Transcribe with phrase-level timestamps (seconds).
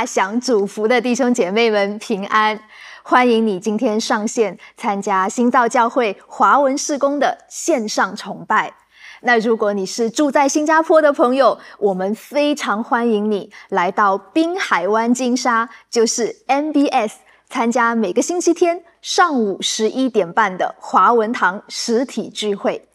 [0.00, 2.58] 大享祝福的弟兄姐妹们平安！
[3.02, 8.72] 欢迎你今天上线参加新造教会华文事工的线上崇拜。
[9.20, 17.12] 那如果你是住在新加坡的朋友，我们非常欢迎你来到滨海湾金沙，就是 MBS，
[17.50, 22.88] 参加每个星期天上午十一点半的华文堂实体聚会。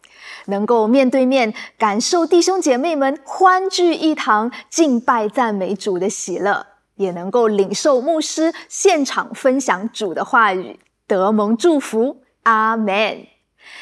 [0.46, 6.66] 能够面对面感受弟兄姐妹们欢聚一堂、敬拜赞美主的喜乐，
[6.96, 12.22] 也能够领受牧师现场分享主的话语，得蒙祝福。
[12.42, 13.26] 阿门。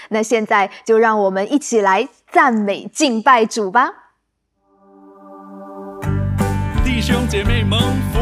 [0.08, 3.90] 那现在就让我们一起来赞美敬拜主吧。
[6.84, 7.78] 弟兄姐妹蒙
[8.12, 8.20] 福。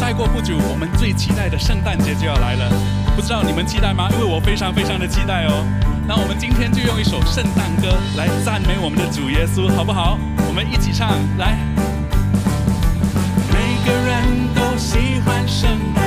[0.00, 2.70] 再过不久，我们最期待的圣诞节就要来了，
[3.16, 4.08] 不知道你们期待吗？
[4.12, 5.64] 因为我非常非常的期待哦。
[6.06, 10.18] 那我们今天就用一首圣诞歌来赞美我们的主耶稣，好不好？
[10.46, 11.08] 我们一起唱，
[11.38, 11.56] 来。
[14.94, 16.03] 喜欢圣诞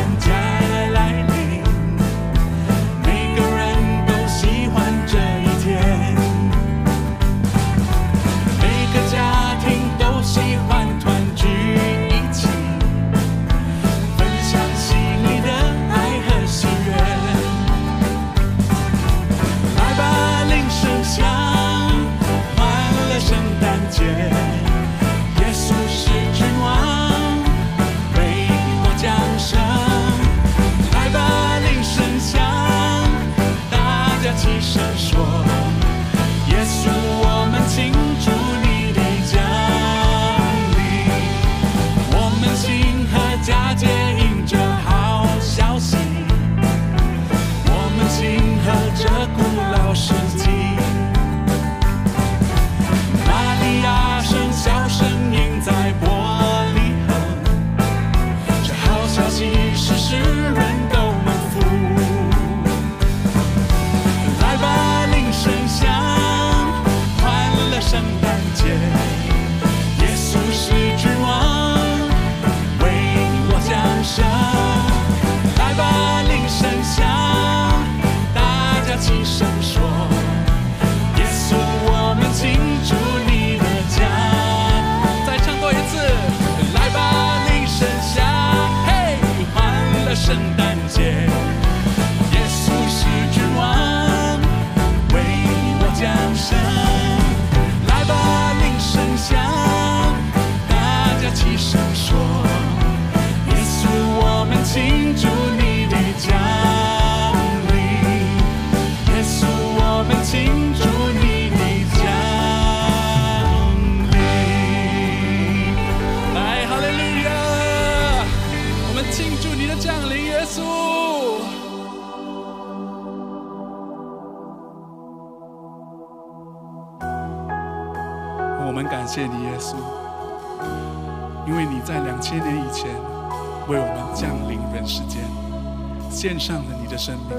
[137.08, 137.38] 生命。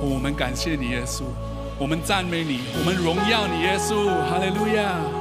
[0.00, 1.24] 我们感谢你，耶稣，
[1.80, 5.15] 我们赞美你，我们荣耀你，耶稣，哈利路亚。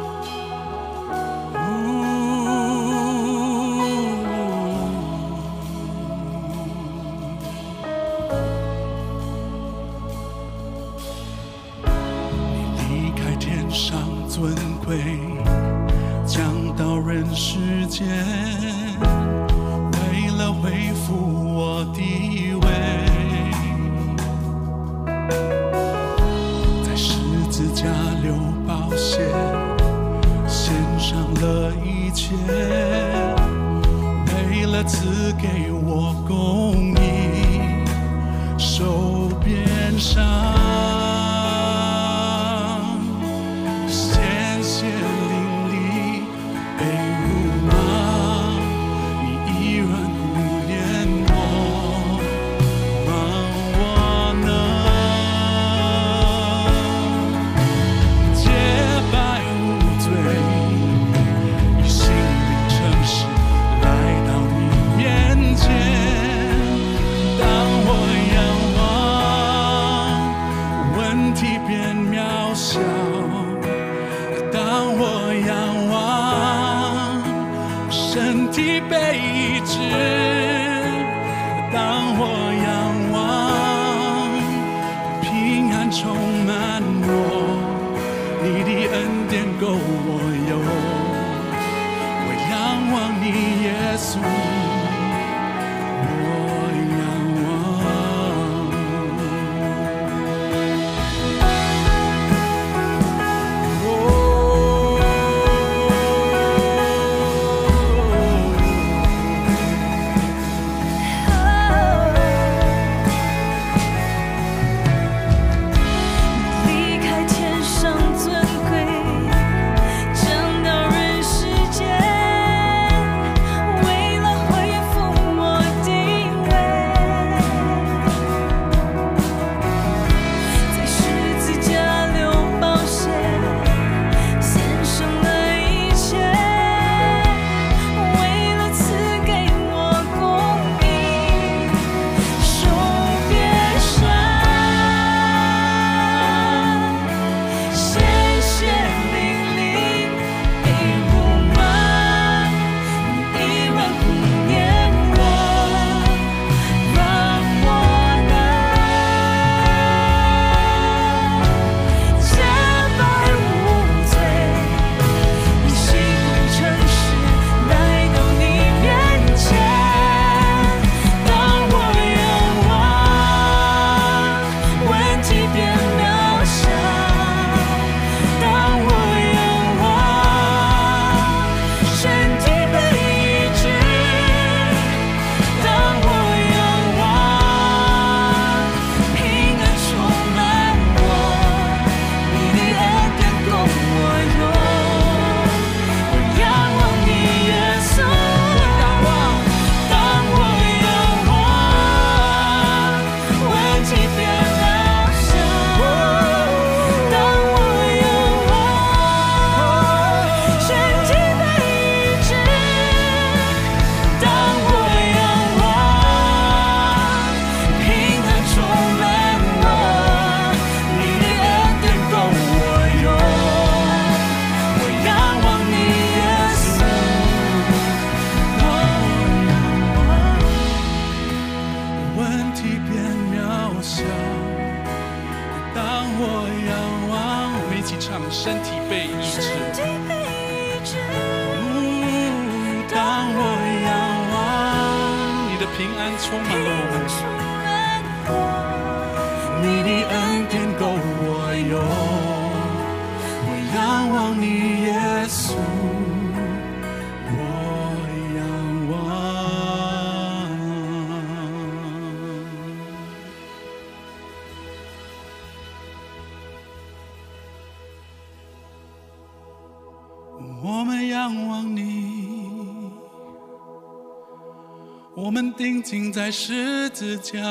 [276.16, 277.42] 在十字架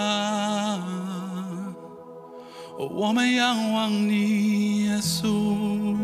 [2.78, 5.94] 我们仰望你耶稣。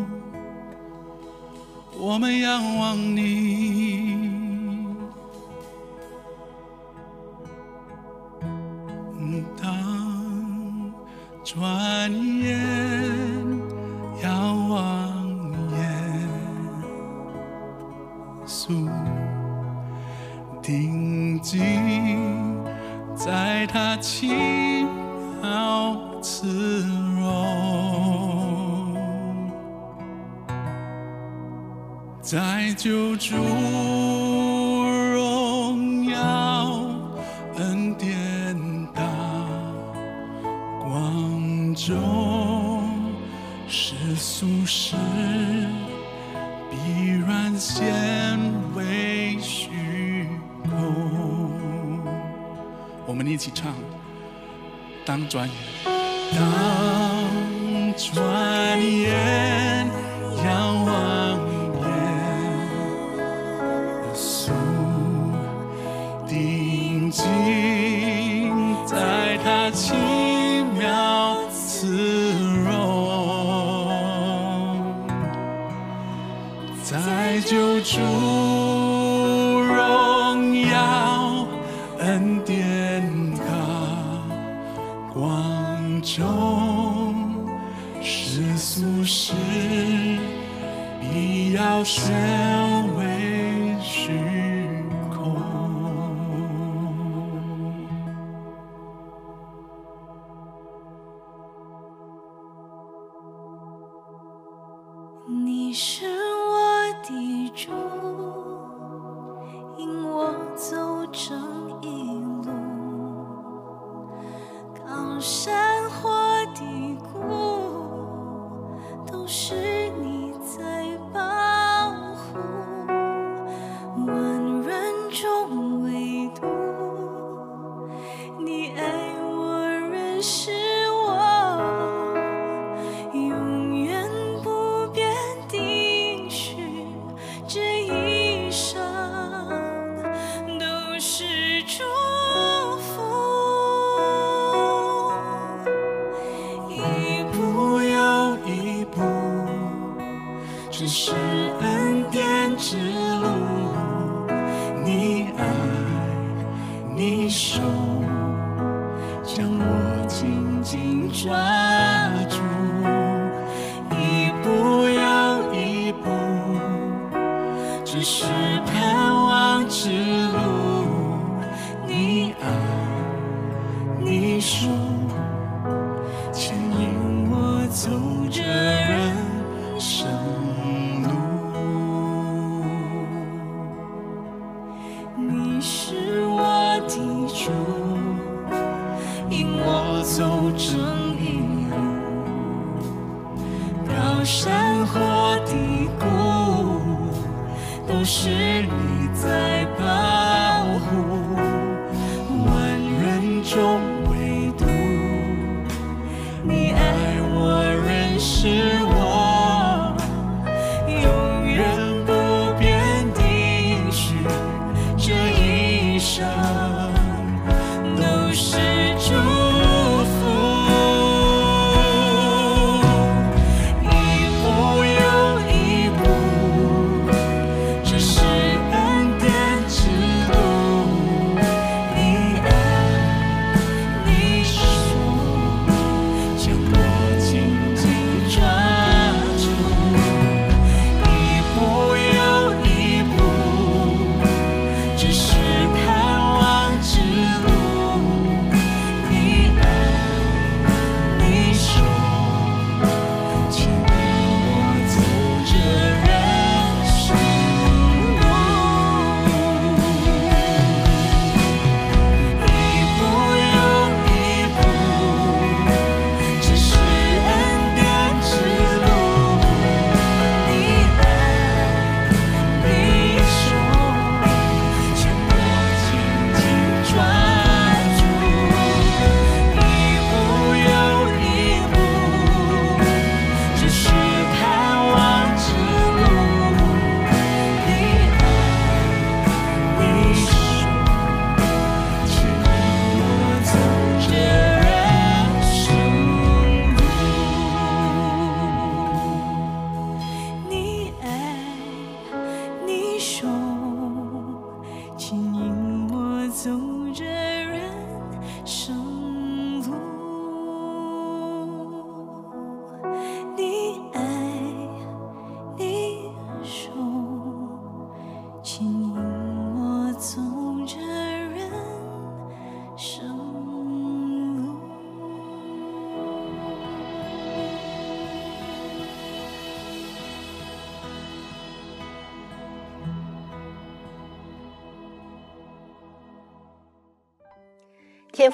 [1.98, 4.14] 我们仰望你
[9.56, 10.92] 当
[11.42, 13.09] 转眼
[32.30, 33.34] 在救主
[34.84, 36.86] 荣耀
[37.56, 38.56] 恩典
[38.94, 39.02] 大
[40.78, 43.02] 光中，
[43.66, 44.94] 世俗世
[46.70, 46.76] 必
[47.26, 47.92] 然显
[48.76, 50.28] 为虚
[50.62, 51.50] 空。
[53.08, 53.74] 我们一起唱，
[55.04, 55.50] 当转，
[56.32, 56.79] 当。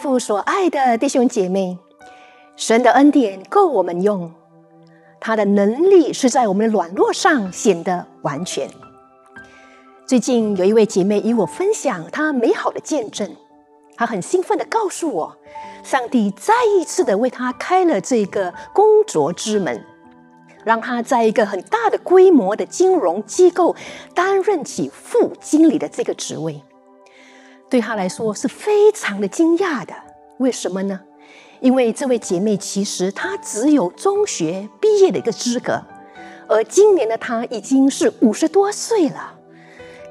[0.07, 1.77] 父所爱的弟兄姐妹，
[2.55, 4.33] 神的恩典够我们用，
[5.19, 8.71] 他的能力是在我们的软弱上显得完全。
[10.07, 13.35] 最近有一位姐妹与我分享她美好的见证，
[13.97, 15.37] 她很兴奋地告诉我，
[15.83, 19.85] 上帝再一次的为她开了这个工作之门，
[20.65, 23.75] 让她在一个很大的规模的金融机构
[24.15, 26.63] 担任起副经理的这个职位。
[27.69, 29.95] 对她来说是非常的惊讶的。
[30.39, 31.01] 为什么呢？
[31.61, 35.83] 因为这位姐妹其实她只有中学毕业的一个资格，
[36.47, 39.35] 而今年的她已经是五十多岁了，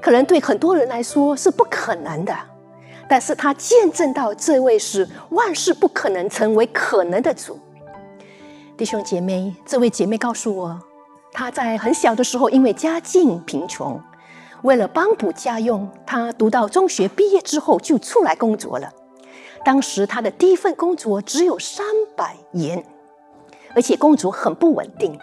[0.01, 2.35] 可能对很多人来说是不可能的。
[3.07, 7.59] 但是她见证到这位是万事不可能成为可能的主。
[8.75, 10.81] 弟兄姐妹，这位姐妹告诉我，
[11.31, 14.01] 她在很小的时候因为家境贫穷。
[14.65, 18.91] 为了帮补家用，他读到中学毕业之后就出来工作了。
[19.63, 22.83] 当时他的第一份工作只有三百元，
[23.75, 25.15] 而且工作很不稳定，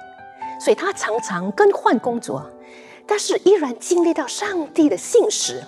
[0.61, 2.49] 所以他常常更换工作，
[3.05, 5.61] 但是依然经历到上帝的信实。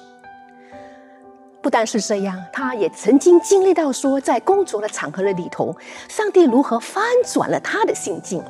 [1.61, 5.77] 不单是这样，他也曾经经历到说，在工作的场合的里头，
[6.09, 8.41] 上帝如何翻转了他的心境。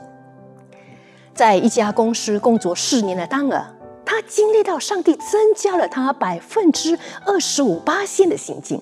[1.33, 3.74] 在一家公司工作四年的当儿。
[4.05, 8.81] 他经历到上帝增加了他百分之二十五八线的行进，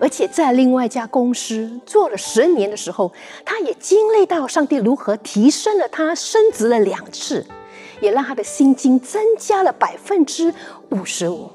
[0.00, 3.12] 而且在另外一家公司做了十年的时候，
[3.44, 7.46] 他也经历到上帝如何提升了他升职了两次，
[8.00, 10.52] 也让他的薪金增加了百分之
[10.90, 11.50] 五十五。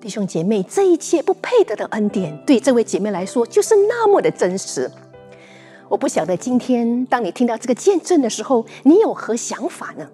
[0.00, 4.90] 弟兄姐妹，这一切不配得的恩典，对这位姐妹来说就是那么的真实。
[5.90, 10.08] 我不晓得今天当你听到这个见证的时候，你有何想法呢？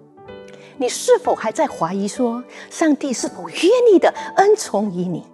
[0.77, 5.25] 你是否还在怀疑说，上帝是否愿意的恩宠于你，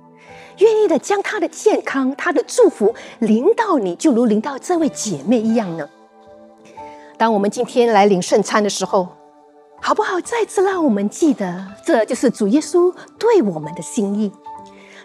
[0.59, 5.89] 愿意的将他的健康、他的祝福临到你，就如临到这位姐妹一样呢？
[7.17, 9.07] 当我们今天来领圣餐的时候，
[9.81, 10.19] 好不好？
[10.21, 14.31] 再次让我们记得，这就是主耶稣对我们的心意。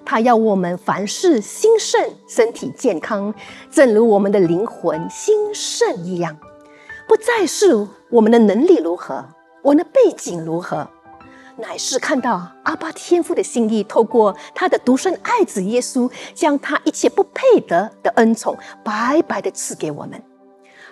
[0.04, 3.34] 他要我们凡事兴盛，身体健康，
[3.70, 6.38] 正如我们的灵魂兴盛一样。
[7.06, 9.24] 不再是我们的能力如何，
[9.68, 10.88] 我们的背景如何，
[11.56, 20.22] 乃是看到阿爸天父的心意，透过他的独生爱子耶稣，将他一切不配得的恩宠白白的赐给我们，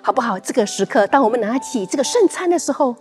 [0.03, 0.39] 好不好？
[0.39, 2.95] 这个时刻，当我们拿起这个圣餐的时候，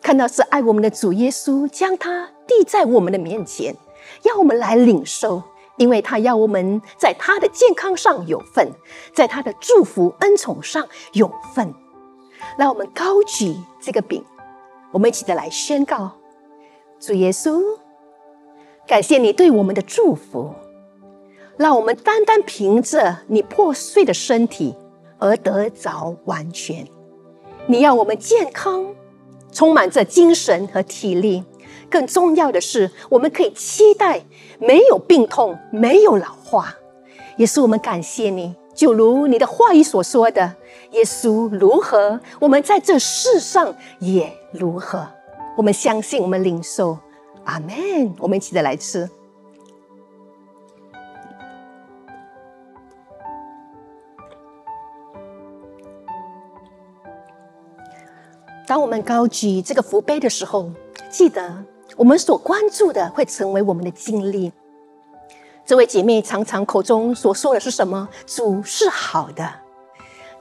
[0.00, 3.76] 看到是爱我们的主耶稣将它递在我们的面前，
[4.22, 5.42] 要我们来领受，
[5.76, 8.72] 因为他要我们在他的健康上有份，
[9.12, 11.74] 在他的祝福恩宠上有份。
[12.56, 14.24] 让我们高举这个饼，
[14.92, 16.12] 我们一起的来宣告：
[16.98, 17.62] 主耶稣，
[18.86, 20.54] 感谢你对我们的祝福，
[21.56, 24.74] 让我们单单凭着你破碎的身体
[25.18, 26.86] 而得着完全。
[27.66, 28.94] 你要我们健康，
[29.52, 31.44] 充满着精神和体力。
[31.90, 34.24] 更重要的是，我们可以期待
[34.58, 36.74] 没有病痛，没有老化。
[37.36, 40.54] 也是我们感谢你，就如你的话语所说的。
[40.90, 45.06] 耶稣如何，我们在这世上也如何。
[45.56, 46.98] 我们相信，我们领受，
[47.44, 48.14] 阿门。
[48.18, 49.08] 我们一起的来吃。
[58.66, 60.70] 当我们高举这个福杯的时候，
[61.10, 61.64] 记得
[61.96, 64.52] 我们所关注的会成为我们的经历。
[65.64, 68.08] 这位姐妹常常口中所说的是什么？
[68.26, 69.67] 主是好的。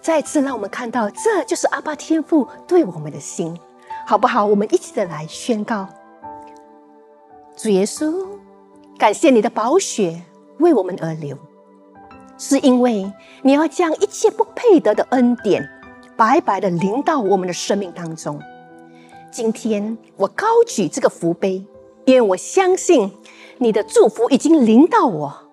[0.02, 3.58] 再次让我们看到，这就是阿爸天父对我们的心，
[4.06, 4.46] 好不好？
[4.46, 5.88] 我们一起的来宣告：
[7.56, 8.26] 主耶稣，
[8.98, 10.22] 感谢你的宝血
[10.60, 11.38] 为我们而流，
[12.38, 15.70] 是因为你要将一切不配得的恩典
[16.16, 18.40] 白白的临到我们的生命当中。
[19.30, 21.66] 今天我高举这个福杯，
[22.06, 23.12] 因为我相信
[23.58, 25.47] 你的祝福已经临到我。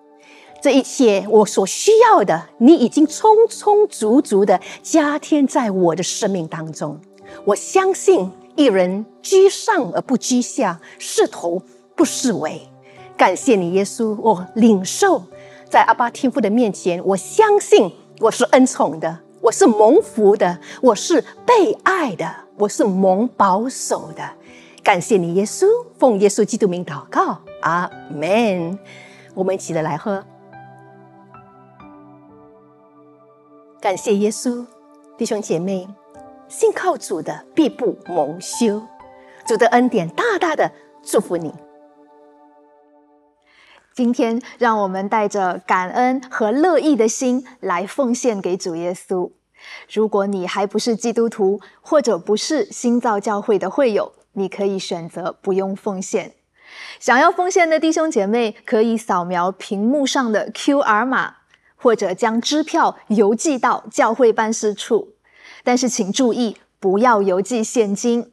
[0.65, 6.99] 这一切我所需要的，你已经充充足足的加添在我的生命当中。
[7.43, 11.61] 我相信一人居上而不居下，是头
[11.95, 12.67] 不是尾。
[13.15, 15.21] 感谢你，耶稣，我领受
[15.69, 24.27] 在阿巴天父的面前，我相信我是恩宠的，我是蒙福的，我是被爱的，我是蒙保守的。
[24.81, 25.67] 感谢你，耶稣，
[25.99, 28.79] 奉耶稣基督名祷告，阿门。
[29.35, 30.25] 我们一起的来喝。
[33.85, 34.65] 感谢耶稣，
[35.15, 35.87] 弟兄姐妹，
[36.47, 38.81] 信靠主的必不蒙羞。
[39.45, 40.71] 主的恩典大大的
[41.03, 41.53] 祝福你。
[43.93, 49.29] 今天，让我们带着感恩和乐意的心来奉献给主耶稣。
[49.93, 56.33] 如果你还不是基督徒，或者不是新造教会的会友，你可以选择不用奉献。
[56.99, 61.35] 想要奉献的弟兄姐妹，可以扫描屏幕上的 Q R 码。
[61.85, 65.13] 或者将支票邮寄到教会办事处，
[65.63, 68.31] 但是请注意不要邮寄现金。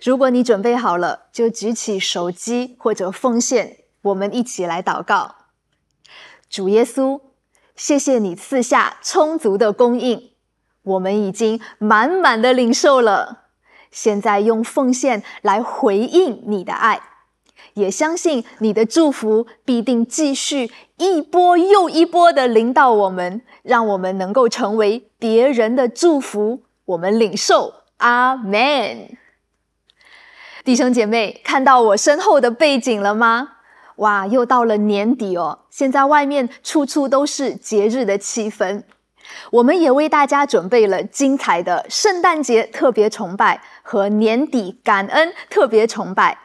[0.00, 5.34] 如果你准备好了，就举起手机或者奉献，我们一起来祷告。
[6.48, 7.20] 主耶稣，
[7.74, 10.30] 谢谢你赐下充足的供应，
[10.82, 13.46] 我们已经满满的领受了，
[13.90, 17.02] 现在用奉献来回应你的爱。
[17.74, 26.62] 也相信你的祝福必定继续一波又一波的临到我们，让我们能够成为别人的祝福。
[26.86, 29.16] 我们领受，阿门。
[30.64, 33.50] 弟兄姐妹，看到我身后的背景了吗？
[33.96, 35.60] 哇，又到了年底哦！
[35.70, 38.82] 现在外面处处都是节日的气氛，
[39.52, 46.38] 我们也为大家准备了精彩的圣诞节特别崇拜和年底感恩特别崇拜。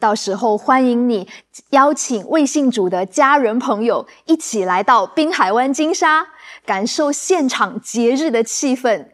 [0.00, 1.26] 到时候欢迎你
[1.70, 6.28] 邀请未信主的家人朋友一起来到滨海湾金沙，
[6.64, 9.06] 感受现场节日的气氛，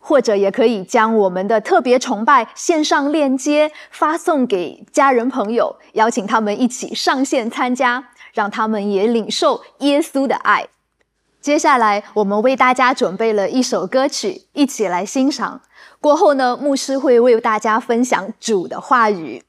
[0.00, 10.66] 或者也可以将我们的特别崇拜线上链接发送给家人朋友，邀请他们一起上线参加，让他们也领受耶稣的爱。
[11.40, 15.60] 接下来我们为大家准备了一首歌曲，一起来欣赏。
[16.00, 19.44] 过后呢，牧师会为大家分享主的话语。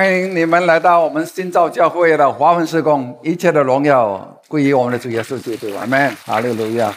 [0.00, 5.76] 欢迎你们来到我们新造教会的华文施工，一切的荣耀归于我们的主耶稣基督。
[5.76, 6.90] 阿门，哈利路亚！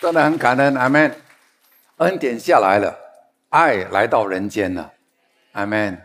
[0.00, 1.14] 真的很感恩，阿门。
[1.98, 2.96] 恩典下来了，
[3.50, 4.92] 爱来到人间了，
[5.52, 6.00] 阿门。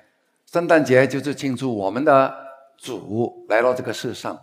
[0.51, 2.35] 圣诞节就是庆祝我们的
[2.77, 4.41] 主来到这个世上，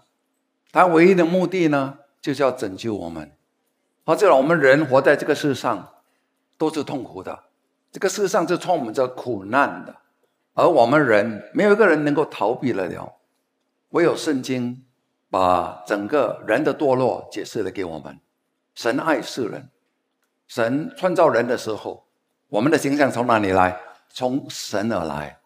[0.73, 3.31] 他唯一的目的呢，就是要拯救我们。
[4.07, 5.91] 好，这我们人活在这个世上
[6.57, 7.41] 都是痛苦的，
[7.93, 9.97] 这个世上是充满着苦难的。
[10.55, 13.17] 而我们人没有一个人能够逃避得了，
[13.91, 14.85] 唯有圣经
[15.31, 18.21] 把整个人的堕落解释了给我们。
[18.75, 19.71] 神爱世人，
[20.47, 22.07] 神创造人的时候，
[22.49, 23.81] 我们的形象从哪里来？
[24.11, 25.39] 从神而来。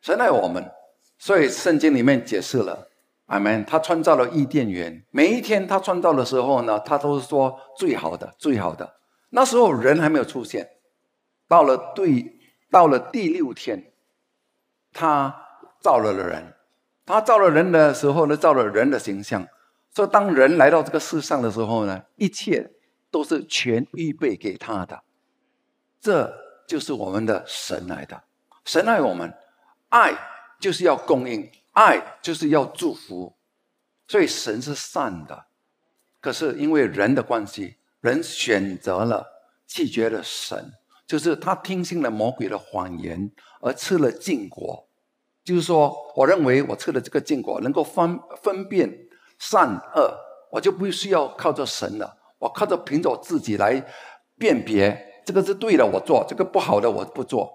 [0.00, 0.70] 神爱我们，
[1.18, 2.88] 所以圣经里面解释了，
[3.26, 3.64] 阿门。
[3.64, 8.94] 他创造了伊甸园，每一天他创造的时候呢，他都是说最好的，最好的。
[9.30, 10.68] 那时候人还没有出现，
[11.48, 12.36] 到了对，
[12.70, 13.93] 到了第六天。
[14.94, 15.34] 他
[15.82, 16.54] 造了人，
[17.04, 19.46] 他造了人的时候呢，造了人的形象。
[19.92, 22.70] 所以当人来到这个世上的时候呢，一切
[23.10, 25.02] 都是全预备给他的。
[26.00, 26.34] 这
[26.66, 28.22] 就是我们的神来的，
[28.64, 29.32] 神爱我们，
[29.90, 30.14] 爱
[30.58, 33.36] 就是要供应，爱就是要祝福。
[34.08, 35.46] 所以神是善的，
[36.20, 39.26] 可是因为人的关系，人选择了
[39.66, 40.72] 拒绝了神。
[41.06, 44.88] 就是他听信了魔鬼的谎言，而吃了禁果。
[45.44, 48.90] 就是说，我认为我吃了这个禁果，能够分分辨
[49.38, 50.18] 善恶，
[50.52, 52.16] 我就不需要靠着神了。
[52.38, 53.86] 我靠着凭着我自己来
[54.38, 57.52] 辨别，这个是对的，我做；这个不好的，我不做。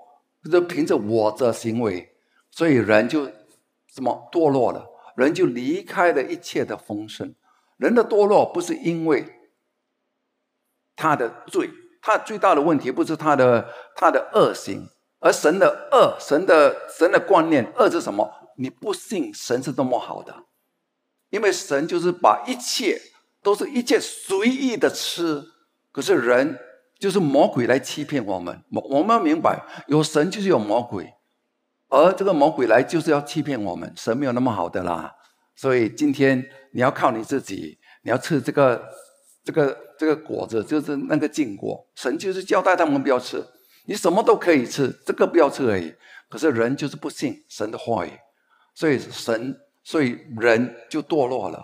[0.51, 2.15] 就凭着我的行为，
[2.51, 3.25] 所以人就
[3.88, 7.35] 什么堕落了，人就离开了一切的丰盛。
[7.77, 9.25] 人的堕落不是因为
[10.95, 11.69] 他的罪。
[12.01, 14.88] 他最大的问题不是他的他的恶行，
[15.19, 18.31] 而神的恶，神的神的观念，恶是什么？
[18.57, 20.35] 你不信神是多么好的，
[21.29, 23.01] 因为神就是把一切
[23.41, 25.43] 都是一切随意的吃，
[25.91, 26.59] 可是人
[26.99, 28.62] 就是魔鬼来欺骗我们。
[28.71, 31.13] 我我们要明白，有神就是有魔鬼，
[31.88, 33.93] 而这个魔鬼来就是要欺骗我们。
[33.95, 35.15] 神没有那么好的啦，
[35.55, 38.89] 所以今天你要靠你自己，你要吃这个
[39.49, 39.89] 这个。
[39.99, 43.43] 这个果子就是那个禁果，神就是交代他们不要吃，
[43.85, 45.93] 你什么都可以吃，这个不要吃而已。
[46.29, 48.12] 可是人就是不信神的话语，
[48.73, 51.62] 所以神，所以人就堕落了。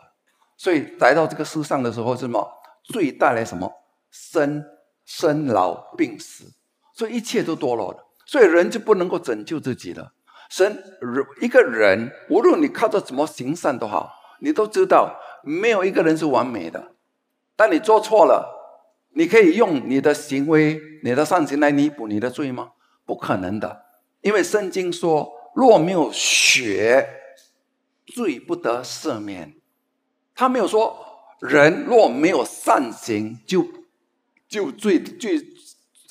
[0.58, 2.45] 所以来到这个世上的时候，什么
[2.84, 3.71] 罪带来什么
[4.12, 4.62] 生
[5.06, 6.52] 生老病死，
[6.93, 8.06] 所以一切都堕落了。
[8.26, 10.12] 所以人就不能够拯救自己了。
[10.50, 10.84] 神
[11.39, 16.95] 一个人，无论你靠着怎么行善都好，你都知道没有一个人是完美的。
[17.56, 18.54] 但你做错了，
[19.15, 22.74] 你可以用你的行为、你的善行来弥补你的罪吗？
[23.06, 23.86] 不可能的，
[24.22, 27.08] 因为圣经说：“若没有血，
[28.08, 29.56] 罪不得赦免。”
[30.36, 30.98] 他没有说
[31.39, 33.65] 人若没有善行，就
[34.50, 35.39] 就罪罪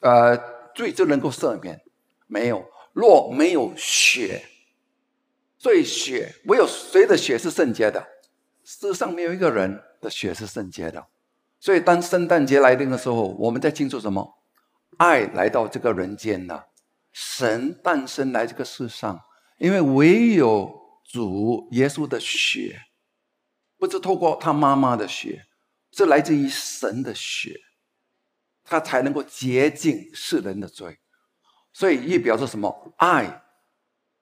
[0.00, 0.36] 呃
[0.74, 1.82] 罪就能够赦免。
[2.26, 4.46] 没有，若没有血，
[5.58, 8.06] 所以血唯有谁的血是圣洁的？
[8.64, 11.06] 世上没有一个人的血是圣洁的。
[11.64, 14.34] 所以，当圣诞节来临的时候，我们在庆祝什么？
[14.98, 16.66] 爱来到这个人间了，
[17.10, 19.18] 神诞生来这个世上。
[19.56, 20.70] 因为唯有
[21.10, 22.82] 主耶稣的血，
[23.78, 25.46] 不是透过他妈妈的血，
[25.90, 27.58] 是来自于神的血，
[28.62, 30.98] 他才能够洁净世人的罪。
[31.72, 32.94] 所以，意表示什么？
[32.98, 33.42] 爱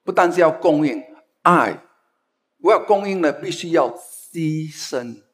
[0.05, 1.03] 不单是要供应
[1.43, 1.83] 爱，
[2.59, 5.25] 我要供应呢，必须要牺牲。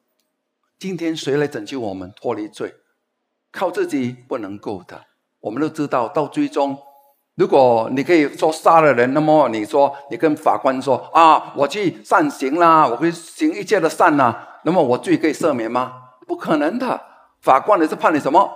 [0.79, 2.73] 今天谁来拯救我们脱离罪？
[3.51, 5.07] 靠自己不能够的。
[5.41, 6.77] 我们都知道，到最终，
[7.35, 16.11] 如果你可以说杀了人，那么你说你跟法官说啊，我去善行啦，我会行一切的善啦，那么我罪可以赦免吗？
[16.25, 17.01] 不可能的。
[17.41, 18.49] 法官你是判你什么？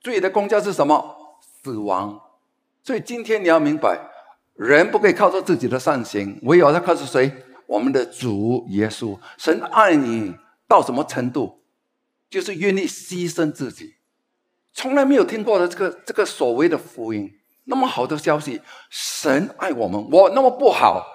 [0.00, 1.16] 罪的公价是什么？
[1.62, 2.18] 死亡。
[2.82, 4.00] 所以今天你要明白，
[4.54, 7.44] 人不可以靠着自己的善行，唯有要靠着谁？
[7.68, 10.34] 我们的主耶稣，神爱你
[10.66, 11.60] 到什么程度，
[12.30, 13.96] 就是愿意牺牲自己。
[14.72, 17.30] 从来没有听过的这个这个所谓的福音，
[17.64, 20.08] 那么好的消息，神爱我们。
[20.10, 21.06] 我那么不好，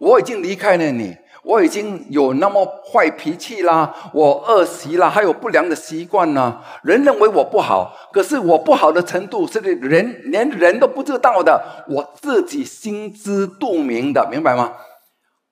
[0.00, 6.60] 我已经离开了你，我已经有那么坏脾气啦，我恶习啦，还有不良的习惯呢。
[6.82, 14.72] 人认为我不好，可是我不好的程度是人连人都不知道的，我自己心知肚明的，明白吗？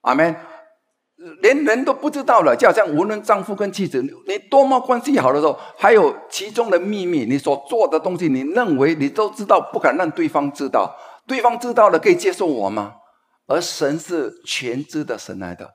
[0.01, 0.35] 阿门。
[1.41, 10.97] 连人都不知道了，就好像无论丈夫跟妻子，你多么关系好的时候，还有其中的秘密，你所做的东西，你认为你都知道，不敢让对方知道。
[11.27, 12.95] 对方知道了可以接受我吗？
[13.47, 15.75] 而神是全知的神来的，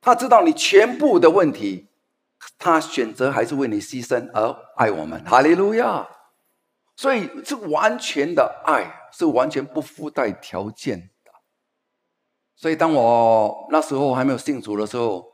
[0.00, 1.88] 他知道你全部的问题，
[2.58, 5.22] 他选择还是为你牺牲而爱我们。
[5.24, 6.06] 哈利路亚！
[6.96, 11.10] 所以是完全的爱，是完全不附带条件。
[12.60, 15.24] 所以当我那时候还没有信主的时候，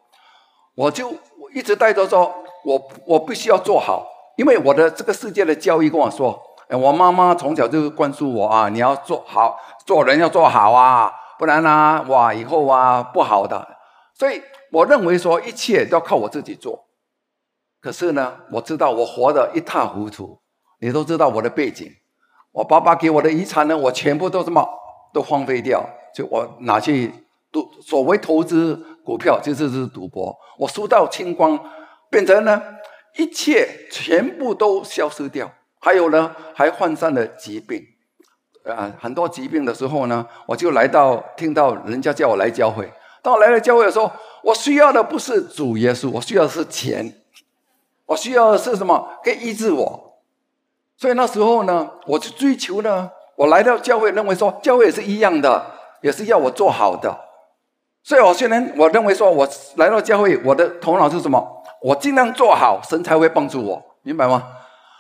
[0.77, 1.11] 我就
[1.55, 2.31] 一直带着说，
[2.65, 4.07] 我我必须要做好，
[4.37, 13.67] 因为我的这个世界的教育跟我说，哎，我妈妈从小就灌输我啊，你要做好，做人要做好啊，不然呢，哇，以后啊不好的。
[14.13, 16.85] 所以我认为说，一切都要靠我自己做。
[17.81, 20.41] 可是呢，我知道我活得一塌糊涂。
[20.81, 21.91] 你都知道我的背景，
[22.53, 24.69] 我爸爸给我的遗产呢，我全部都什么
[25.15, 25.83] 都荒废掉，
[26.15, 27.13] 就我拿去
[27.51, 31.59] 赌，所谓投资股票，就是是赌博，我输到清光，
[32.09, 32.63] 变成呢
[33.17, 35.51] 一切全部都消失掉，
[35.81, 37.85] 还有呢还患上了疾病，
[38.65, 44.11] 啊，很多疾病的时候呢，我就来到听到人家叫我来教会，当我来了教会的时候，
[44.43, 47.23] 我需要的不是主耶稣，我需要的是钱，
[48.07, 49.19] 我需要的是什么？
[49.23, 50.21] 可以医治我。
[50.97, 55.74] 所以那时候呢，我就追求呢，我来到教会，认为说教会也是一样的，
[56.05, 57.19] 也是要我做好的。
[58.03, 61.43] 所以我虽然我认为说我来到教会，我的头脑是什么？
[61.81, 64.43] 我尽量做好，神才会帮助我，明白吗？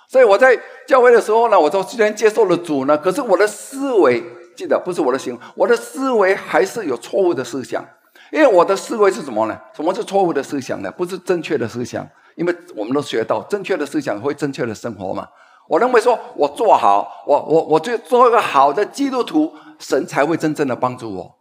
[0.08, 4.22] 所以我在教会的时候呢，我说虽然接受了主呢，可是我的思维，
[4.56, 7.84] 记得不是我的行为，我的思维还是有错误的思想。
[8.32, 9.60] 因为我的思维是什么呢？
[9.76, 10.90] 什么是错误的思想呢？
[10.90, 15.28] 不是正确的思想，因为我们都学到正确的思想会正确的生活嘛。
[15.68, 21.38] 我认为说，我做好，我我我就做一个好的基督徒，神才会真正的帮助我。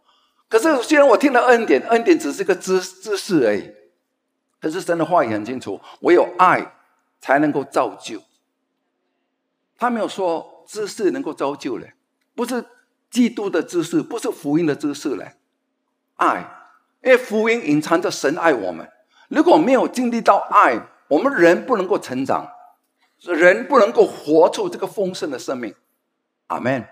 [0.48, 3.72] 可是虽然我听了恩典，恩典只是个知知识而已，
[4.60, 6.74] 可是神的话语很清楚，唯有爱
[7.20, 8.20] 才能够造就。
[9.76, 11.94] 他没有说知识能够造就嘞，
[12.34, 12.64] 不是
[13.10, 15.34] 基督的知识，不是福音的知识嘞，
[16.16, 16.46] 爱，
[17.02, 18.88] 因为福音隐藏着神爱我们。
[19.28, 22.50] 如果没有经历到爱，我们人不能够成长。
[23.26, 25.74] 人不能够活出这个丰盛的生命，
[26.48, 26.86] 阿门。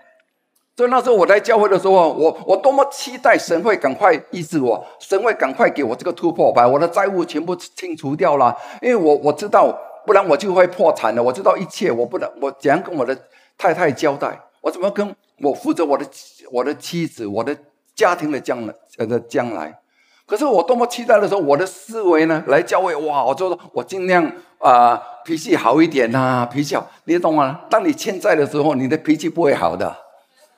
[0.75, 8.55] 所以那时候我在教会的时候，我我多么期待神会赶快医治我，神会赶快给我这个突破，把我的债务全部清除掉了。
[8.81, 9.71] 因为我我知道，
[10.05, 11.21] 不然我就会破产的。
[11.21, 13.15] 我知道一切，我不能我怎样跟我的
[13.57, 14.39] 太太交代？
[14.61, 16.03] 我怎么跟我负责我的
[16.51, 17.55] 我的妻子，我的
[17.95, 19.79] 家庭的将来呃的将来？
[20.25, 22.43] 可是我多么期待的时候，我的思维呢？
[22.47, 24.99] 来教会哇，我就说我尽量啊。
[25.23, 27.61] 脾气好一点呐，脾气好，你懂吗？
[27.69, 29.95] 当你欠债的时候，你的脾气不会好的。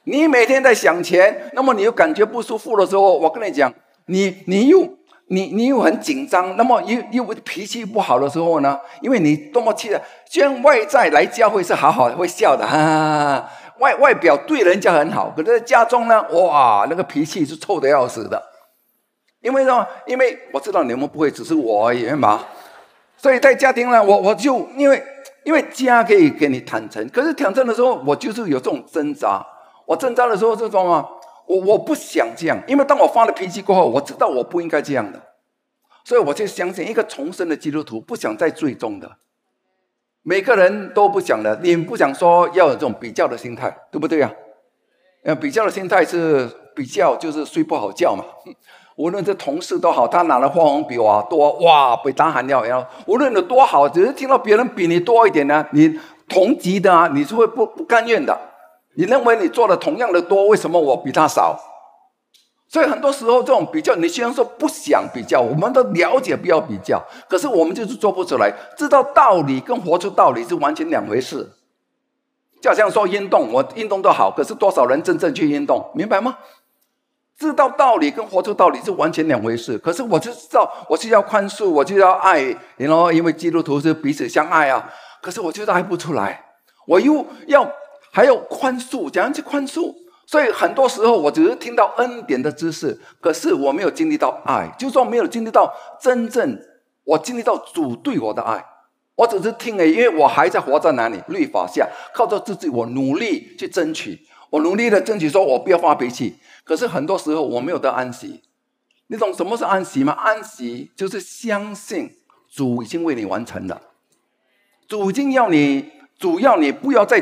[0.06, 3.72] 你每天在想钱，那么你又感觉不舒服的时候，我跟你讲，
[4.06, 4.88] 你你又
[5.28, 8.80] 你你又很紧张，那么又又脾气不好的时候呢？
[9.02, 18.42] 因为你多么气的，虽然外在来教会是好好的，会笑的，哈哈哈外外表对人家很好，可是在家中呢，哇，那个脾气是臭的要死的。
[19.42, 19.86] 因为呢？
[20.08, 22.46] 因为我知道你们不会只是我而已嘛。
[23.18, 25.02] 所以在家庭呢，我我就因为
[25.44, 29.46] 因为家可以给你坦诚，可是坦诚的时候，我就是有这种挣扎。
[29.86, 31.08] 我挣扎的时候，这种啊，
[31.48, 35.22] 我我不想这样，因为当我发了脾气过后，我知道我不应该这样的，
[36.04, 39.18] 所以我就相信一个重生的基督徒不想再最终的。
[40.24, 44.34] 每个人都不想的，你不想说要有这种比较的心态，对不对呀？
[45.24, 48.24] 呃，比较的心态是比较，就是睡不好觉嘛。
[48.98, 58.40] 无论是同事都好，他拿的花红比我多，哇，被他喊尿要无论有多好，只是听到别人比你多一点呢，你同级的啊，你是会不不甘愿的。
[58.96, 61.60] 你认为你做的同样的多，为什么我比他少？
[62.68, 68.52] 所以很多时候这种比较，你虽然说不想比较，我们都了解不要比较，可是我们就是做不出来。
[68.76, 71.52] 知道道理跟活出道理是完全两回事。
[72.62, 76.38] 就好像说运动，我运动都好，可是多少人真正去运动，明白吗？
[77.38, 79.78] 知道道理跟活出道理是完全两回事。
[79.78, 84.90] 可是我就知道，我就要宽恕，我就要爱，然后因为基督徒是彼此相爱啊。
[85.22, 86.44] 可是我就是爱不出来，
[86.88, 87.70] 我又要
[88.16, 89.94] 还要宽恕，怎样去宽恕？
[90.26, 96.58] 所以很多时候我只是听到恩典的知识，可是我没有经历到爱，就说没有经历到真正
[97.04, 98.64] 我经历到主对我的爱。
[99.16, 106.38] 我只是听诶，因为我还在活在哪里律法下，靠着自己我努力去争取，我努力的争取，说我不要发脾气。
[106.64, 108.42] 可是很多时候我没有得安息，
[109.08, 110.14] 你懂什么是安息吗？
[110.14, 112.16] 安息就是相信
[112.50, 113.82] 主已经为你完成了，
[114.88, 117.22] 主已经要你，主要你不要再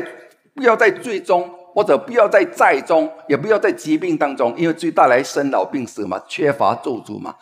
[0.54, 7.36] 不要在最终，或者不要在债中，也不要在疾病当中，因为最带来生老病死嘛，缺乏咒诅嘛。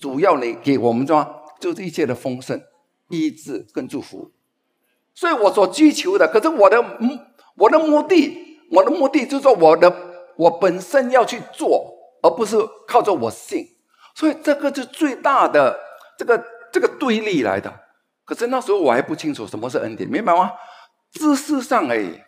[0.00, 2.60] 主要你给我们说，就是一切的丰盛、
[3.08, 4.32] 医治跟祝福。
[5.14, 7.18] 所以我所追求的，可是我的目
[7.56, 10.08] 我的目的，我的目的就是说我的。
[10.38, 11.92] 我本身要去做，
[12.22, 13.66] 而不是靠着我信。
[14.14, 15.76] 所以这个是最大的
[16.16, 16.40] 这个
[16.72, 17.74] 这个对立来的。
[18.24, 20.52] 可是那时候我还不清楚什么是恩典，明白吗？
[21.10, 22.20] 知识上而已。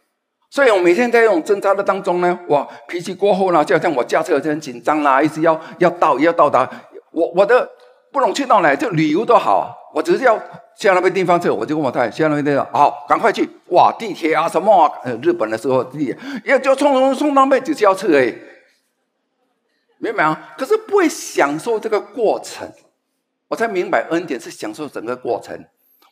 [0.51, 6.69] 所以我每天在这种挣扎的当中呢，哇，脾气过后呢，就好像我驾车就很紧张啦，一直要要到要到达。
[7.13, 7.71] 我我的
[8.13, 10.37] 不能去到哪，就旅游都好，我只是要
[10.75, 13.49] 下那边地方去，我就跟我太太下那边地方，好，赶快去。
[13.69, 14.93] 哇，地铁啊什么啊？
[15.05, 18.37] 呃，日本的时候地铁要就冲冲冲到那边就是要去而已，
[19.99, 20.37] 明白吗？
[20.59, 22.69] 可是不会享受这个过程，
[23.47, 25.65] 我才明白恩典是享受整个过程。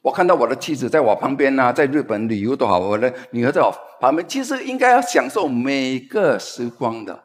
[0.03, 7.25] 我看到我的妻子在我旁边呐，在日本旅游都好，我的女儿在我旁边，其实应该要享受每个时光的。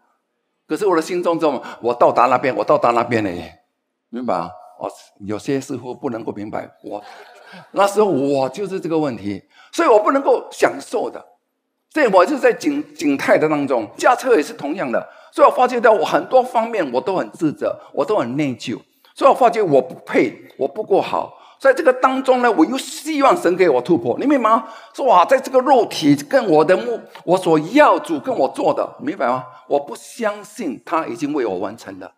[0.68, 3.60] 可是我的心中中，我到达那边，我到达那边了耶，
[4.10, 4.50] 明白啊？
[4.80, 4.90] 我
[5.26, 7.02] 有些似乎不能够明白，我
[7.72, 11.24] 那时候我就是这个问题，所以我不能够享受的。
[11.92, 15.08] 所以我就在景景态的当中，驾车也是同样的。
[15.32, 18.82] 所以我发觉到我很多方面我都很自责，我都很内疚。
[19.14, 21.38] 所以我发觉我不配，我不够好。
[21.64, 24.68] 在这个当中呢，我又希望神给我突破，你明白吗？
[24.94, 29.46] 说哇，在这个肉体跟我的目，我所要主跟我做的，明白吗？
[29.70, 32.16] 我不相信他已经为我完成了。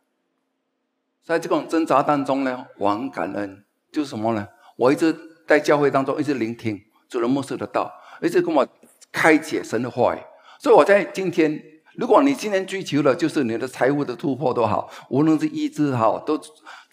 [1.24, 4.48] 在这种挣扎当中呢，我很感恩，就是什么呢？
[4.78, 5.16] 我一直
[5.48, 7.92] 在教会当中一直聆听主人牧师的道，
[8.24, 8.68] 一直跟我
[9.12, 10.20] 开解神的话语。
[10.58, 11.62] 所以我在今天，
[11.98, 16.42] 如果你今天追求的就是你的财务的突破都好，无论是医治好，都。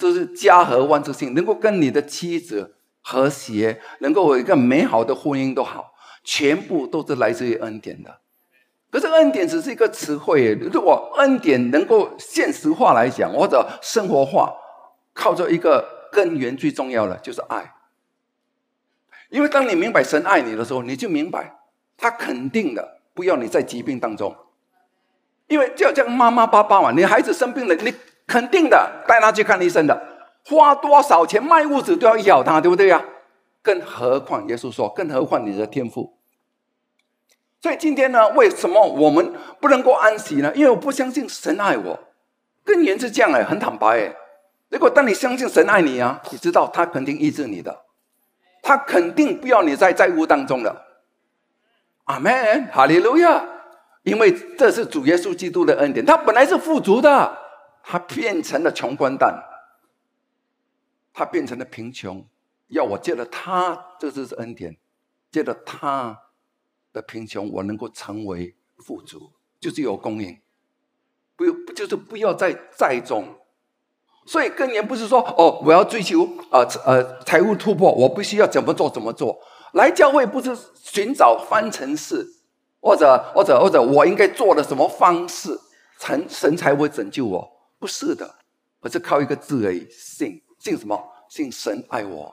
[0.03, 5.95] 就是家和万事兴，能够跟你的妻子和谐，能够有一个美好的婚姻都好，
[6.25, 8.19] 全部都是来自于恩典的。
[8.91, 14.53] 可是恩典只是一个词汇，如果恩典能够现实化来讲，或者生活化，
[15.15, 17.73] 靠着一个根源，最重要的就是爱。
[19.31, 21.61] 因为当你明白神爱你的时候，你就明白
[21.97, 24.35] 他肯定的不要你在疾病当中，
[25.47, 27.95] 因为就像妈妈爸爸嘛，你孩子生病了，你。
[28.33, 30.03] 肯定的，带他去看医生的，
[30.47, 33.05] 花多少钱卖屋子都要咬他，对不对呀？
[33.61, 36.17] 更何况耶稣说，更何况你的天赋。
[37.61, 40.51] 所以今天呢，为什么我们不能够安息呢？
[40.55, 42.01] 因为我不相信神爱我，
[42.65, 44.17] 根源是这样哎，很坦白哎。
[44.71, 47.83] 如果当你相信神爱你啊，你知道他肯定医治你的，
[48.63, 50.87] 他肯定不要你在债务当中的。
[52.05, 53.45] 阿门，哈利路亚！
[54.05, 57.42] 因为这是主耶稣基督的恩典，他本来是富足的。
[57.85, 59.43] 他变成了穷光蛋，
[61.13, 62.25] 他变成了贫穷，
[62.69, 64.77] 要我借了他，这就是恩典，
[65.31, 66.19] 借了他
[66.93, 70.41] 的贫穷，我能够成为富足，就是有供应，
[71.37, 73.37] 不不就是不要再再种，
[74.27, 79.39] 所以根源不是说哦，我要追求呃呃财务突破，我必须要怎么做怎么做，
[79.73, 82.27] 来教会不是寻找方程式，
[82.81, 85.59] 或者或者或者我应该做的什么方式，
[85.99, 87.52] 神神才会拯救我。
[87.83, 88.37] 不是的，
[88.81, 90.97] 而是靠一个字而已，信信什么？
[91.29, 92.33] 信神爱我。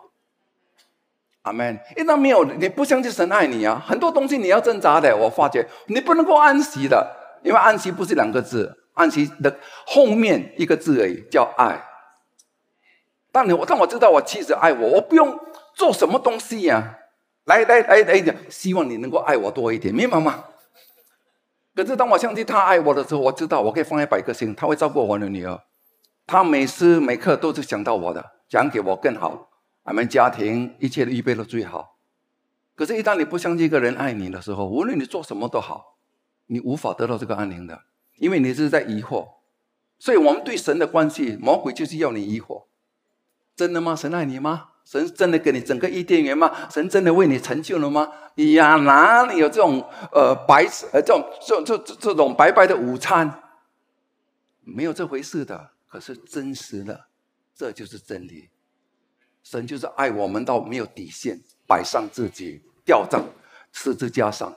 [1.42, 1.80] 阿门。
[1.98, 5.18] 一旦没有，你不相信神爱你啊，很多东西你要挣扎的。
[5.18, 11.84] 我发觉你不能够安息的，因为安息不是两个字，安息的后面一个字而已，叫爱。
[13.32, 15.40] 当你我当我知道我妻子爱我，我不用
[15.74, 17.00] 做什么东西呀，
[17.46, 20.44] 来来来来讲，希望你能够爱我多一点，明白吗？
[21.76, 25.62] 可是当我相信他爱我的时候，我知道我可以放一百颗心，他会照顾我的女儿。
[26.28, 29.50] 他每时每刻都是想到我的，想给我更好，
[29.84, 31.98] 俺们家庭一切都预备的最好。
[32.76, 35.98] 可是，一旦你不相信一个人爱你的时候，无论你做什么都好，
[36.48, 37.82] 你无法得到这个安宁的，
[38.18, 39.28] 因为你是在疑惑。
[39.98, 42.66] 所以我们对神的关系，魔鬼就是要你疑惑：
[43.56, 43.96] 真的吗？
[43.96, 44.70] 神爱你吗？
[44.90, 46.68] 神真的给你整个伊甸园吗？
[46.68, 48.12] 神真的为你成就了吗？
[48.34, 53.44] 你呀，哪里有这种呃白呃这种这这这这种白白的午餐？
[54.62, 55.70] 没有这回事的。
[55.88, 57.06] 可是真实的，
[57.54, 58.50] 这就是真理。
[59.44, 63.22] 神就是爱我们到没有底线，摆上自己，吊在
[63.72, 64.52] 十字架上。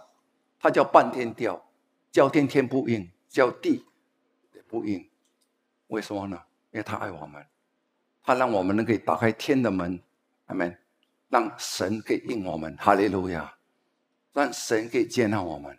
[0.59, 1.62] 他叫半天吊，
[2.11, 3.85] 叫天天不应，叫地
[4.55, 5.07] 也不应。
[5.89, 6.41] 为什么呢？
[6.70, 7.45] 因为他爱我们，
[8.22, 10.01] 他让我们能够打开天的门。
[10.53, 10.76] 阿门！
[11.30, 13.55] 让神可以应我们，哈利路亚！
[14.34, 15.78] 让神可以接纳我们，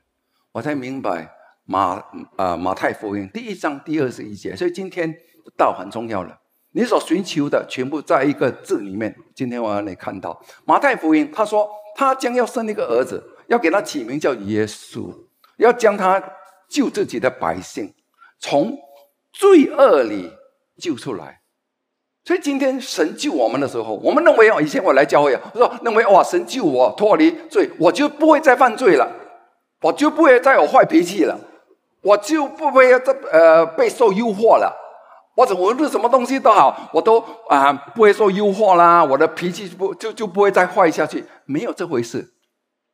[0.52, 1.32] 我才明白
[1.66, 2.04] 马
[2.36, 4.56] 啊马太福音第一章第二十一节。
[4.56, 5.16] 所以今天
[5.56, 6.40] 道很重要了，
[6.72, 9.16] 你所寻求的全部在一个字里面。
[9.36, 15.14] 今天我让你看到马太福音，他说他将要生一个儿子，要给他起名叫耶稣，
[15.58, 16.20] 要将他
[16.68, 17.94] 救自己的百姓
[18.40, 18.76] 从
[19.32, 20.32] 罪恶里
[20.78, 21.43] 救出来。
[22.26, 29.12] 所以今天神救我们的时候，我们认为哦，以前我来教会啊，我说认为哇，神救我脱离罪，我就不会再犯罪了，
[29.82, 31.38] 我就不会再有坏脾气了。
[32.02, 34.80] 我就不会这呃被受诱惑了。
[35.36, 37.18] 或者我是什么东西都好，我都
[37.50, 42.34] 啊不会受诱惑啦，我的脾气不就就不会再坏下去，没有这回事。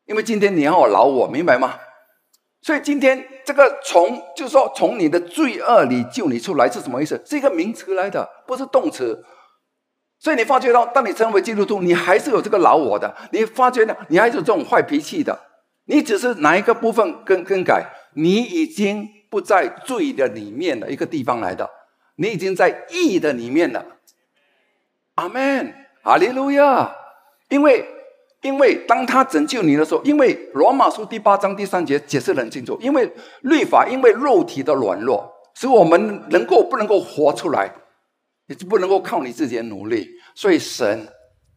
[0.05, 1.75] 因为今天你要我饶我，明白吗？
[2.61, 7.20] 所以今天这个从就是说从你的罪恶里救你出来是什么意思？
[7.26, 9.26] 是一个名词来的，不是动词。
[10.20, 15.36] 所以你发觉到，当你成为基督徒，你还是有这个老我的，你发觉呢你还是有这种坏脾气的，
[15.86, 21.68] 你只是哪一个部分更更改，你已经不在罪的里面的一个地方来的。
[22.18, 23.84] 你已经在义的里面了，
[25.16, 25.74] 阿门，
[26.04, 26.95] 哈利路亚。
[27.50, 27.84] 因为，
[28.41, 33.11] 因为当他拯救你的时候，因为罗马书第八章第三节解释的很清楚，因为
[33.41, 37.69] 律法因为肉体的软弱，使我们能够不能够活出来，
[38.47, 41.07] 也就不能够靠你自己的努力，所以神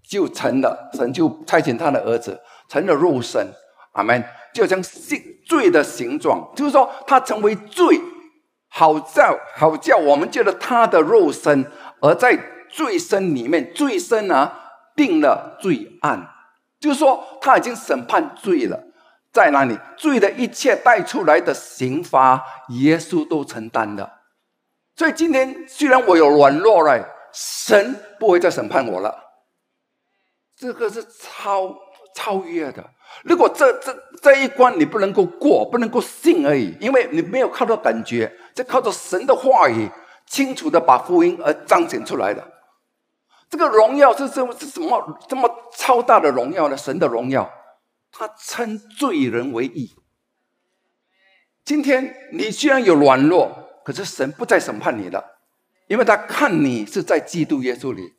[0.09, 3.47] 就成了，神就差遣他的儿子成了肉身，
[3.93, 8.01] 阿门，就像罪罪的形状，就是说他成为罪。
[8.75, 11.71] 好叫好叫我们借着他的肉身，
[12.01, 12.39] 而在
[12.71, 14.51] 罪身里面，罪身呢
[14.97, 16.27] 定了罪案，
[16.83, 18.83] 就是说他已经审判罪了，
[19.33, 19.79] 在哪里？
[19.97, 24.19] 罪的一切带出来的刑罚，耶稣都承担的。
[24.97, 29.17] 所以今天虽然我有软弱了，神不会再审判我了。
[30.57, 31.73] 这个是超
[32.17, 32.85] 超越的。
[33.23, 38.37] 如果这这这一关你不能够过，不能够信而已，因为你没有靠到感觉。
[38.55, 39.89] 这靠着神的话语，
[40.27, 42.52] 清楚的把福音而彰显出来的。
[43.53, 45.47] 这个荣耀是这是什么这么
[45.77, 46.77] 超大的荣耀呢？
[46.77, 47.53] 神的荣耀，
[48.11, 49.95] 他称罪人为义。
[51.63, 53.53] 今天你虽然有软弱，
[53.85, 55.23] 可是神不再审判你了，
[55.87, 58.15] 因为他看你是在基督耶稣里。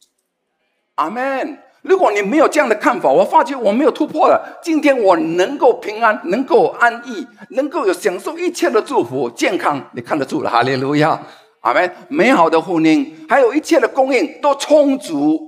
[0.96, 1.58] 阿门。
[1.82, 4.60] 如果你没有这样的看法，我发觉我没有突破了。
[4.62, 10.50] 今天我能够平安，能够安逸，能够有享受一切的祝福、健康，你看得住了。
[10.52, 11.24] 哈利路亚，
[11.64, 11.96] 阿门。
[12.08, 15.40] 美好的婚姻，还有一切的供应都充足，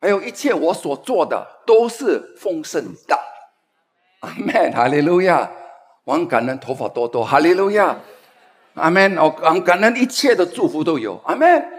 [0.00, 3.18] 还有一切我所做的都是丰盛的。
[4.20, 5.50] 阿门，哈利路亚。
[6.04, 7.24] 我很感恩，头发多多。
[7.24, 7.98] 哈利路亚，
[8.74, 9.16] 阿门。
[9.16, 11.20] 我很感恩，一切的祝福都有。
[11.24, 11.70] 阿门。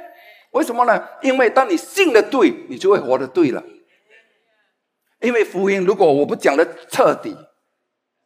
[0.51, 1.07] 为什么呢？
[1.22, 3.63] 因为当你信的对，你就会活得对了。
[5.22, 7.36] 因为福音，如果我不讲的彻底，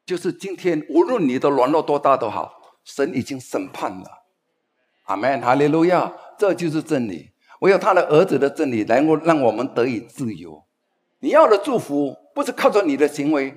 [0.05, 4.18] 就是今天无论你的软弱多大都好，神已经审判了。
[5.09, 7.31] 阿门，哈利路亚，这就是真理。
[7.61, 10.63] 唯有他的儿子的真理，能够让我们得以自由。
[11.19, 13.53] 你要的祝福，不是靠着你的行为，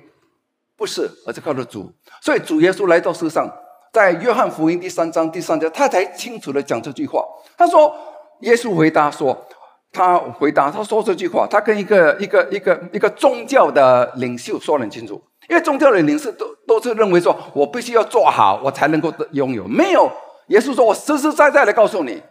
[0.75, 1.93] 不是，而是靠着主。
[2.21, 3.47] 所以主耶稣来到世上，
[3.93, 7.23] 在约翰福音第三章第三节，他才清楚的讲这句话。
[7.57, 7.95] 他说。
[8.39, 9.47] 耶稣回答说
[9.93, 15.13] ：“他回答，他说这句话，他跟一个一个一个一个宗教的领袖说很清楚。
[15.47, 19.65] 因为宗教的领袖都都是认为说，我必须要做好，我才能够拥有。
[19.65, 20.11] 没有，
[20.47, 22.21] 耶稣说我实实在在的告诉你，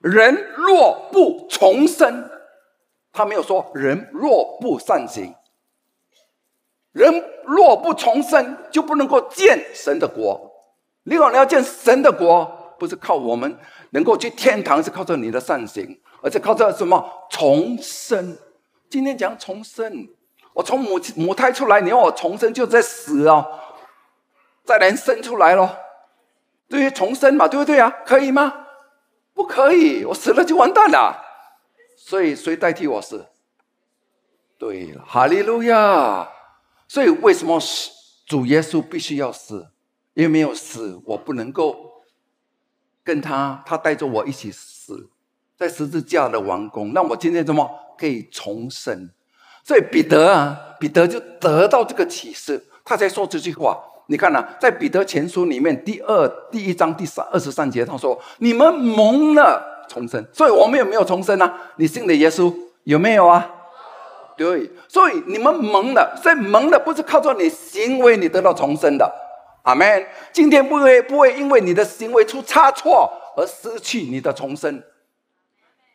[0.00, 2.30] 人若不重生，
[3.12, 5.34] 他没有说人若不善行，
[6.92, 10.52] 人若不重生，就不能够见神的国。
[11.04, 13.56] 如果你要见神的国，不是靠我们。”
[13.90, 18.36] 能够去天堂是靠着你的善行，而且靠着什么重生？
[18.90, 20.08] 今天讲重生，
[20.52, 23.46] 我从母母胎出来，你要我重生就在死哦，
[24.64, 25.70] 再来生出来咯，
[26.68, 27.90] 对于重生嘛，对不对啊？
[28.04, 28.66] 可以吗？
[29.34, 31.22] 不可以，我死了就完蛋了。
[31.96, 33.26] 所以谁代替我死？
[34.58, 36.28] 对了，哈利路亚。
[36.88, 37.60] 所以为什么
[38.26, 39.68] 主耶稣必须要死？
[40.14, 41.84] 因为没有死，我不能够。
[43.04, 45.10] 跟他，他带着我一起死
[45.56, 49.10] 在十字架的王宫，那我今天怎么可以重生？
[49.62, 53.80] 所以彼得啊，彼得就得到这个启示，他才说这句话。
[54.08, 61.52] 你看呐，在彼得前书里面第二第一章第三二十三节，他说：“你们蒙了重生。”所以我们有没有重生呢？
[61.74, 62.54] 你信的耶稣
[62.84, 63.50] 有没有啊？
[64.36, 69.12] 对，所以你们蒙了，所以蒙了不是靠着你行为你得到重生的。
[69.62, 70.06] 阿门。
[70.32, 74.80] 今天不会不会因为你的行为出差错而失去你的重生，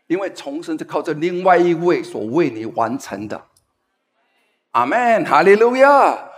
[0.07, 3.41] 因为重生是靠着另外一位所为你完成的。
[4.71, 6.30] 阿门，哈利路亚。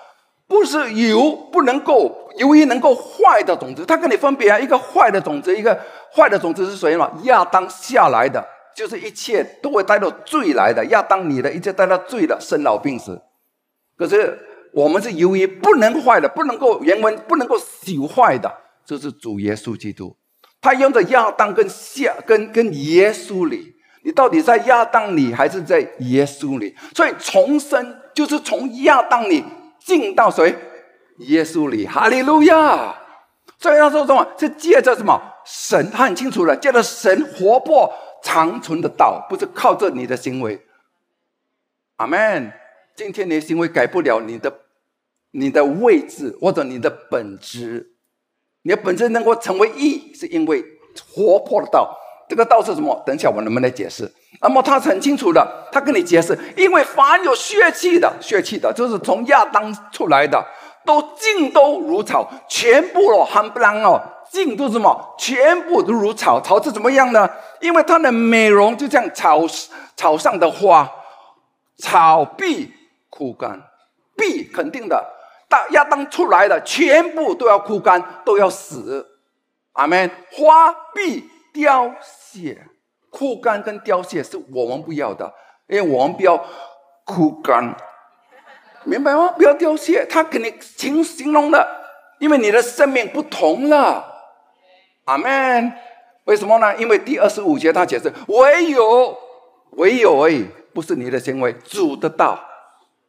[0.54, 5.76] 不是由不能够由于能够坏的种子，他跟你分别啊，一个坏的种子，一个
[6.16, 7.12] 坏的种子是谁嘛？
[7.24, 8.46] 亚当下来的，
[8.76, 10.86] 就是一切都会带到罪来的。
[10.86, 13.20] 亚当你的一切带到罪的生老病死，
[13.98, 14.38] 可是。
[14.76, 18.52] 我们是由于不能坏的，不能够原文不能够朽坏的，
[18.84, 20.16] 这是主耶稣基督。
[20.60, 26.76] 他用的亚当跟夏跟跟耶稣里，你到底在亚当里还是在耶稣里？
[26.96, 29.46] 所以重生就是从亚当里
[29.86, 30.56] 进到谁？
[31.20, 31.86] 耶稣里。
[31.86, 32.96] 哈利路亚！
[33.60, 34.28] 所以他说什么？
[34.38, 35.90] 是借着什么神？
[35.92, 37.92] 他很清楚了，借着神活泼
[38.24, 40.66] 长存的道，不是靠着你的行为。
[41.98, 42.52] 阿门。
[42.96, 44.54] 今天你的行为改不了你的
[45.32, 47.96] 你的位置或者你的本质，
[48.62, 50.64] 你的本质能够成为义，是因为
[51.12, 51.98] 活泼的道。
[52.30, 53.02] 这个道是什么？
[53.04, 54.12] 等一下我能不能解释？
[54.42, 60.44] 那么他很清楚的，他跟你解释，因为凡有血气的，血气的，就是从亚当出来的，
[60.86, 65.16] 都尽都如草，全部哦，含不啷哦，尽都是什么？
[65.18, 67.30] 全部都如草，草是怎么样呢？
[67.62, 69.42] 因为它的美容就像草
[69.96, 70.92] 草上的花，
[71.78, 72.74] 草必
[73.10, 73.62] 枯干，
[74.18, 75.06] 必肯定的，
[75.48, 79.08] 大亚当出来的全部都要枯干，都要死。
[79.74, 80.12] 阿门。
[80.32, 82.68] 花必凋谢，
[83.14, 85.32] 枯干跟凋谢是我们不要的，
[85.68, 86.44] 因为我们不要
[87.06, 87.78] 枯干，
[88.84, 89.32] 明白吗？
[89.38, 91.66] 不要凋谢，他给你形形容的，
[92.18, 94.04] 因为你的生命不同了。
[95.06, 95.72] 阿门。
[96.26, 96.76] 为什么呢？
[96.78, 99.16] 因为第二十五节他解释，唯有
[99.72, 102.40] 唯有而已，不是你的行为，主的道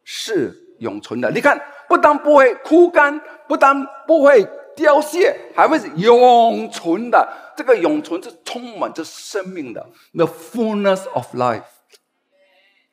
[0.03, 1.31] 是永存的。
[1.31, 4.45] 你看，不但不会枯干，不但不会
[4.75, 7.27] 凋谢，还会是永存的。
[7.55, 11.63] 这个永存是充满着生命的，the fullness of life。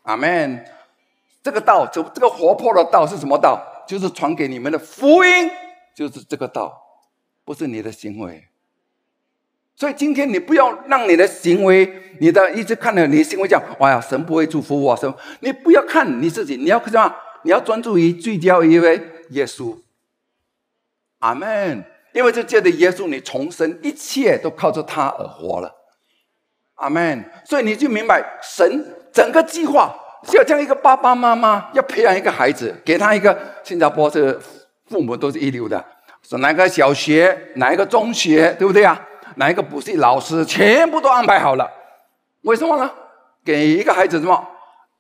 [0.03, 0.64] 阿门。
[1.43, 3.61] 这个道，这这个活泼的道是什么道？
[3.85, 5.51] 就是传给你们的福音，
[5.93, 6.80] 就是这个道，
[7.45, 8.45] 不是你的行为。
[9.74, 17.12] 所以今天你不要让你的行为，你的一直看着你的行为讲，哇呀，神不会祝福我，神，你不要看你自己，你要什么？
[17.43, 18.80] 你要专注于聚焦于
[19.30, 19.76] 耶稣。
[21.22, 21.84] 阿门。
[22.12, 25.74] 因为这借的耶稣，你重生，一切都靠着他而活了。
[26.74, 27.24] 阿门。
[27.46, 29.90] 所以你就明白，神整个计划
[30.28, 34.38] 是要将一个爸爸妈妈要培养一个孩子，给他一个新加坡这
[34.90, 35.82] 父母都是一流的，
[36.22, 39.00] 是哪个小学，哪一个中学，对不对啊？
[39.36, 41.66] 哪一个补习老师，全部都安排好了。
[42.42, 42.90] 为什么呢？
[43.42, 44.46] 给一个孩子什么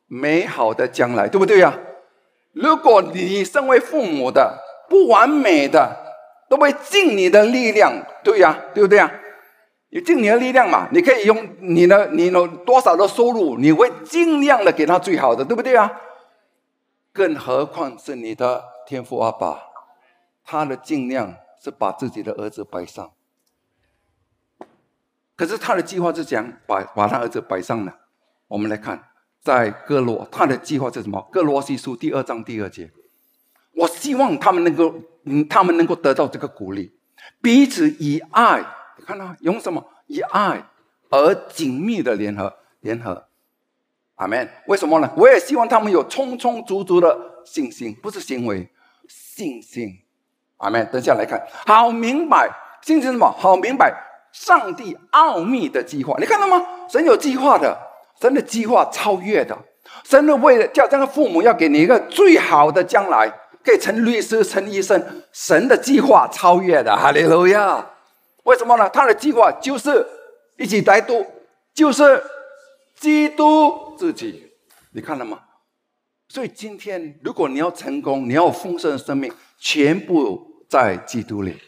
[0.06, 1.78] 美好的将来，对不对呀？
[2.54, 4.58] 如果你身为父母的
[4.88, 5.98] 不完美的。
[6.52, 7.90] 都会尽你的力量，
[8.22, 9.10] 对呀，对不对呀？
[9.88, 15.90] 你尽你的力量嘛，你可以用你的你有多少的收入，你会尽量的给他最好的，对不对啊？
[17.10, 19.62] 更何况是你的天父阿爸，
[20.44, 23.12] 他的尽量是把自己的儿子摆上。
[25.34, 27.94] 可是他的计划是讲把把他儿子摆上呢。
[28.48, 29.08] 我们来看，
[29.40, 31.26] 在哥罗，他的计划是什么？
[31.32, 32.90] 哥罗西书第二章第二节。
[33.74, 34.94] 我希望他们能够，
[35.24, 36.92] 嗯，他们能够得到这个鼓励，
[37.40, 38.64] 彼此以爱，
[38.98, 39.84] 你看到用什么？
[40.06, 40.64] 以爱
[41.08, 43.28] 而紧密的联合，联合。
[44.16, 44.48] 阿门。
[44.66, 45.10] 为什么呢？
[45.16, 48.68] 我也希望他们有充充足足的信心，不是行为，
[49.08, 49.98] 信心。
[50.58, 50.86] 阿门。
[50.92, 52.50] 等下来看，好明白，
[52.82, 53.34] 信心什么？
[53.38, 53.94] 好明白，
[54.32, 56.62] 上帝奥秘的计划，你看到吗？
[56.88, 57.76] 神有计划的，
[58.20, 59.58] 神的计划超越的，
[60.04, 63.32] 神的为了叫这个父母要给你一个最好的将来。
[63.64, 67.90] 可以成律师、成医生，神的计划超越的，哈利路亚！
[68.44, 68.88] 为什么呢？
[68.90, 70.06] 他的计划就是
[70.58, 71.24] 一起来读，
[71.72, 72.22] 就是
[72.96, 74.52] 基督自己，
[74.92, 75.40] 你看了吗？
[76.28, 81.60] 所以今天，如果你要成功，你要丰盛的生命，全部在基督里，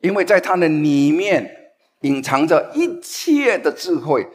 [0.00, 4.28] 因为在他的里面隐藏着一切的智慧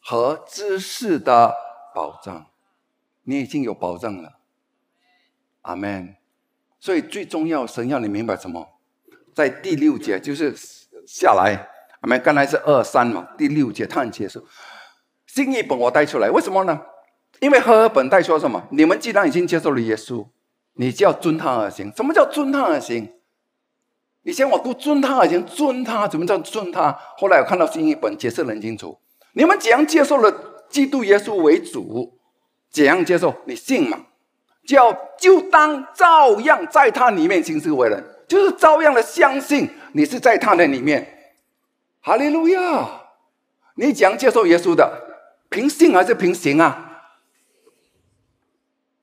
[0.00, 1.54] 和知识的
[1.94, 2.46] 保障，
[3.24, 4.38] 你已经有保障了。
[5.62, 6.14] 阿门。
[6.78, 8.66] 所以最重要，神要你明白什么？
[9.34, 10.54] 在第六节就是
[11.06, 11.68] 下来，
[12.00, 12.20] 阿门。
[12.20, 14.44] 刚才是二三嘛，第六节他很接受。
[15.26, 16.82] 新译本我带出来，为什么呢？
[17.40, 18.68] 因为赫尔本带说什么？
[18.70, 20.26] 你们既然已经接受了耶稣，
[20.74, 21.90] 你就要遵他而行。
[21.96, 23.12] 什么叫遵他而行？
[24.22, 26.96] 以前我读遵他而行，遵他怎么叫遵他？
[27.16, 28.98] 后来我看到新译本解释很清楚。
[29.32, 32.18] 你们怎样接受了基督耶稣为主？
[32.70, 33.34] 怎样接受？
[33.46, 34.06] 你信吗？
[34.64, 41.34] 叫就当照样在他里面行事为人，就是照样的相信你是在他的里面。
[42.00, 43.02] 哈利路亚！
[43.74, 47.14] 你讲接受耶稣的，凭信还是凭行啊？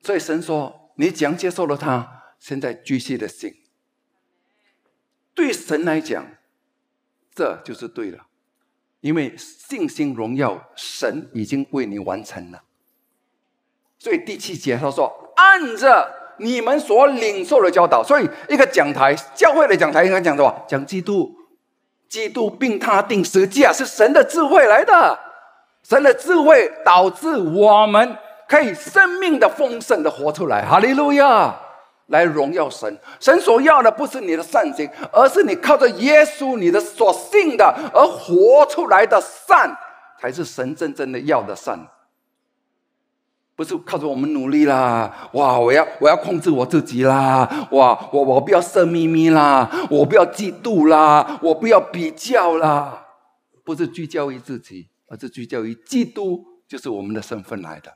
[0.02, 3.54] 所以神说，你讲接受了他，现在继续的信。
[5.34, 6.26] 对神来讲，
[7.36, 8.28] 这就是对了，
[9.02, 12.64] 因为信心荣耀，神已经为你完成了。
[13.98, 15.26] 所以第七节他说。
[15.40, 16.06] 按着
[16.38, 20.54] 你们所领受的教导，所以一个讲台，教会的讲台应该讲什么？
[20.68, 21.32] 讲基督，
[22.10, 25.18] 基督并他定十架是神的智慧来的，
[25.84, 28.18] 神的智慧导致我们
[28.50, 30.66] 可以生命的丰盛的活出来。
[30.66, 31.56] 哈利路亚！
[32.08, 32.98] 来荣耀神。
[33.20, 39.70] 神所要的不是你的善行，而是你靠着耶稣你的所信的而活出来的善，
[40.20, 41.80] 才是神真正的要的善。
[43.60, 45.60] 不是靠着我们努力啦，哇！
[45.60, 48.08] 我要我要控制我自己啦，哇！
[48.14, 53.06] 我我不要色眯眯啦，我不要嫉妒啦，我不要比较啦，
[53.66, 57.94] 不是聚焦于自己，而是聚焦于基督，就是我们的身份来的。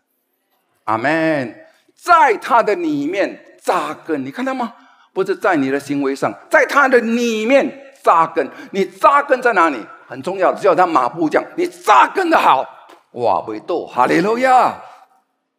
[0.84, 1.56] 阿门。
[1.96, 4.74] 在他的里面扎根，你看到吗？
[5.14, 8.46] 不是在你的行为上，在他的里面扎根。
[8.72, 9.78] 你扎根在哪里？
[10.10, 12.66] 很重要，就像马步这样，你扎根的好，
[13.12, 13.40] 哇！
[13.40, 14.76] 不会倒，哈利路亚。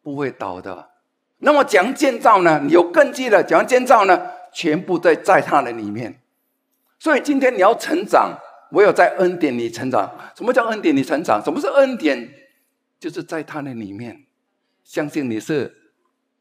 [0.05, 0.91] 不会倒的。
[1.39, 2.61] 那么讲建造呢？
[2.63, 4.21] 你有根基的讲建造呢？
[4.53, 6.21] 全部在在他的里面。
[6.99, 8.37] 所以今天你要成长，
[8.73, 10.15] 唯有在恩典里成长。
[10.35, 11.43] 什么叫恩典里成长？
[11.43, 12.29] 什么是恩典？
[12.99, 14.25] 就是在他的里面，
[14.83, 15.75] 相信你是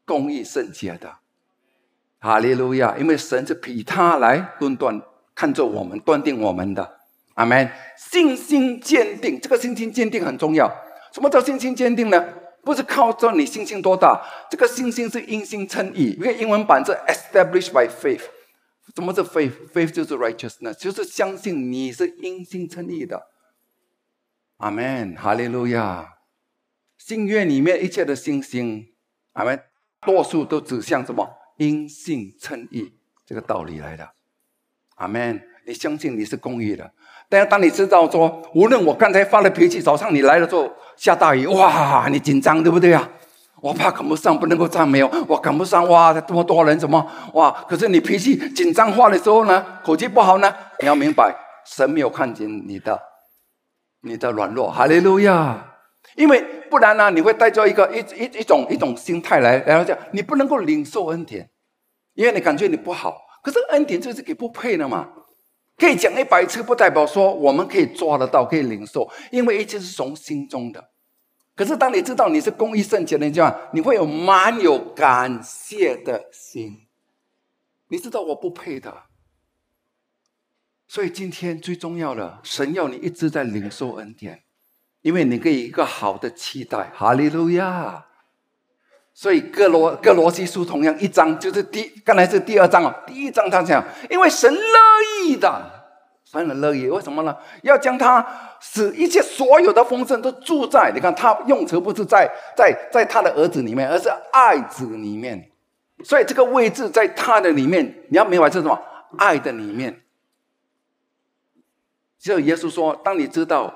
[0.04, 1.10] 公义圣洁的。
[2.20, 2.96] 哈利路亚！
[2.98, 5.00] 因为神是比他来论断，
[5.34, 6.98] 看着我们，断定我们的。
[7.34, 7.70] 阿门。
[7.96, 10.70] 信心坚定，这个信心坚定很重要。
[11.12, 12.24] 什么叫信心坚定呢？
[12.64, 16.16] 不是靠着你信心多大，这个信心是因信称义。
[16.18, 18.22] 因为英文版是 established by faith。
[18.94, 23.28] 什么是 faith？faith 就是 righteousness，就是相信你是因信称义的。
[24.58, 26.14] 阿门，哈利路亚。
[26.96, 28.94] 信愿里面一切的信心，
[29.32, 29.60] 阿门，
[30.06, 31.28] 多数都指向什么？
[31.56, 32.94] 因信称义
[33.26, 34.12] 这个道理来的。
[34.96, 36.90] 阿门，你相信你是公义的。
[37.28, 43.08] 但是当你知道说，无论我刚才发了脾气，早上你来了之后下大雨，哇，你紧张对不对啊？
[43.60, 47.50] 我怕赶不上，不能够赞美哦，我赶不上，哇，这么多人怎么哇？
[47.66, 51.34] 可是你脾气紧张化的时候呢，口气不好呢，你要明白，
[51.64, 53.00] 神没有看见你的
[54.02, 55.70] 你的软弱，哈利路亚。
[56.16, 61.48] 因为不然呢，你会带着一个一一一种一种心态来，然后讲你不能够领受恩典，
[62.12, 65.08] 因为你感觉你不好，可是恩典就是给不配的嘛。
[65.76, 70.90] 可以讲一百次，不代表说我们可以抓得到，可以领受，因为一切是从心中的。
[71.56, 76.86] 可是当你知道你是公益圣洁的这样，你会有满有感谢的心。
[77.88, 79.04] 你知道我不配的，
[80.88, 84.44] 所以今天最重要的，神要你一直在领受恩典，
[85.02, 86.90] 因为你可以一个好的期待。
[86.94, 88.06] 哈利路亚。
[89.16, 92.92] 所以各罗各罗西书同样一章，就是第刚才是第二章哦。
[93.06, 94.60] 第一章他讲，因为神乐
[95.22, 95.70] 意的，
[96.24, 97.36] 神很乐意，为什么呢？
[97.62, 98.26] 要将他
[98.60, 105.48] 使一切所有的丰盛都住在你看，他用词不是在在在他的儿子里面，而是爱子里面。
[106.02, 108.76] 所以这个位置在他的里面，你要明白是什么？
[109.16, 110.02] 爱的里面。
[112.18, 113.72] 只有耶稣说，当你知道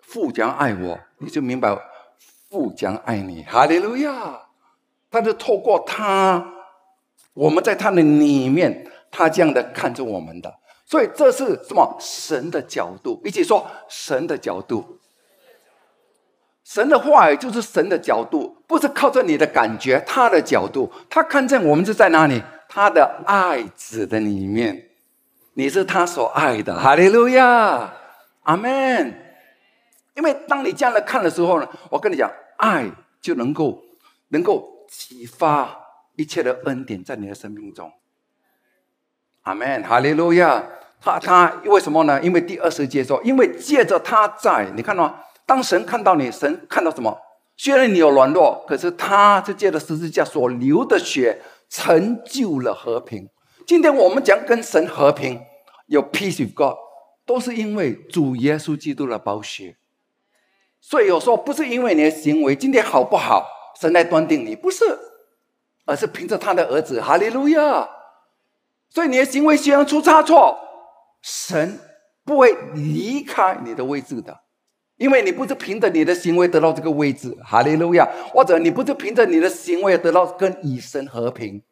[0.00, 1.78] 父将爱我，你就明白
[2.50, 3.44] 父将爱你。
[3.44, 4.49] 哈利路亚。
[5.10, 6.54] 他是透过他，
[7.34, 10.54] 我们在他的里面，他这样的看着我们的，
[10.86, 11.96] 所以这是什么？
[11.98, 14.98] 神的角度，一起说神的角度。
[16.62, 22.40] 神的话语就是神的角度，不是靠着你的感觉，他的角度，他看见我们是在哪里？
[22.68, 24.90] 他的爱子的里面，
[25.54, 27.92] 你是他所爱的，哈利路亚，
[28.44, 29.12] 阿门。
[30.14, 32.88] 因为当你这样的看的时候呢，我跟你讲，爱
[33.20, 33.82] 就能够
[34.28, 34.79] 能够。
[34.90, 35.86] 启发
[36.16, 37.92] 一切的恩典在你的生命中，
[39.42, 40.66] 阿门，哈利路亚。
[41.00, 42.20] 他他为什么呢？
[42.20, 45.20] 因为第二十节说，因为借着他在，你看到吗？
[45.46, 47.16] 当神看到你，神看到什么？
[47.56, 53.30] 虽然你有软弱，可是他是借着十字架所流的血，成就了和平。
[53.66, 55.40] 今天我们讲跟神和平，
[55.86, 56.76] 有 peace with God，
[57.24, 59.76] 都是因为主耶稣基督的宝血。
[60.80, 63.46] 所以有时候不是因为你的行为今天好不好？
[63.80, 64.84] 神来断定你不是，
[65.86, 67.88] 而是凭着他的儿子，哈利路亚。
[68.90, 70.58] 所以你的行为虽然出差错，
[71.22, 71.78] 神
[72.24, 74.40] 不会离开你的位置的，
[74.96, 78.06] 因为你不是凭着你的行为得到这个位置，哈利路亚。
[78.28, 81.62] 或者你不是凭着你的行为得到跟以神和平，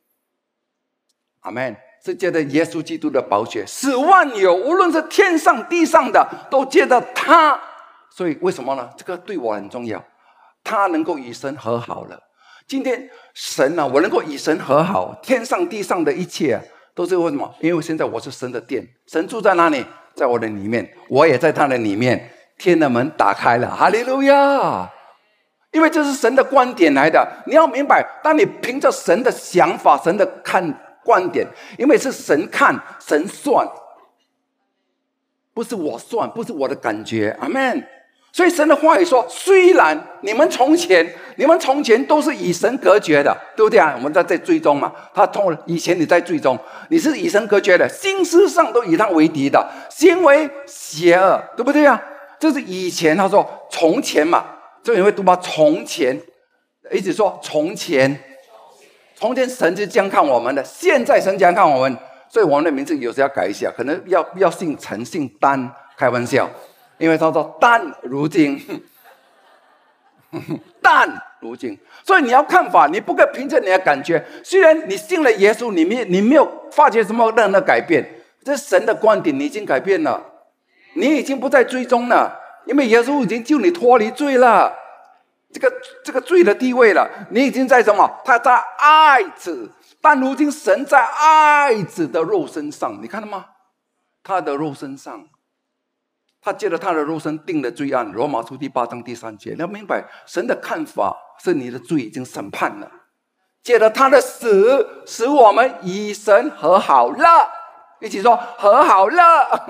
[1.41, 1.77] 阿门。
[2.01, 7.61] 是借着耶稣基督的宝血，使万有，无论是天上地上的，都借着他。
[8.09, 8.89] 所以为什么呢？
[8.97, 10.03] 这个对我很重要。
[10.63, 12.19] 他能够与神和好了。
[12.67, 16.61] 今天神呢，我能够与神和好，天上地上的一切
[16.95, 17.55] 都是为什么？
[17.61, 19.85] 因为现在我是神的殿，神住在哪里？
[20.15, 22.31] 在我的里面，我也在他的里面。
[22.59, 24.91] 天的门打开了，哈利路亚！
[25.71, 27.25] 因为这是神的观点来的。
[27.47, 31.47] 你要明白，当你凭着神的想法、神的看观点，
[31.79, 33.65] 因为是神看、神算，
[35.55, 37.37] 不是我算，不是我的感觉。
[37.41, 37.87] 阿门。
[38.39, 43.93] 所以神的话语说：虽然你们从前，你们从前都是与神隔绝的，对不对啊？
[43.97, 46.57] 我们在在追踪嘛，他通以前你在追踪，
[46.89, 52.01] 你是与神隔绝的，心思上都与他为敌的，行为邪恶，对不对啊？
[52.39, 54.45] 这是以前他说从前嘛，
[54.85, 55.37] 这你会读吗？
[55.43, 56.17] 从前，
[56.93, 58.23] 一直说从前，
[59.17, 66.49] 从前神是这样看我们的，现在神这样看我们，所以我们的名字有时要改一下，可能要要姓陈姓丹，开玩笑，
[66.99, 68.61] 因为他说淡如金，
[70.83, 71.09] 淡
[71.41, 74.25] 如金，所以你要看法，你不可以凭着你的感觉。
[74.45, 80.21] 虽然你信了耶稣，你没你没有发觉什么任何改变，这神的观点你已经改变了，
[80.95, 84.75] 你已经不再追踪了，因为耶稣已经救你脱离罪了。
[85.51, 85.73] 这个
[86.05, 88.21] 这个罪的地位了，你已经在什么？
[88.23, 93.47] 他在爱子，但如今神在爱子的肉身上，你看到吗？
[94.23, 95.27] 他的肉身上，
[96.41, 98.11] 他借着他的肉身定了罪案。
[98.13, 102.91] 罗马书第八章第三节，你要明白，神的看法是你的罪已经审判了，
[103.63, 107.51] 借着他的死，使我们与神和好了。
[108.01, 109.67] 一起说和好了，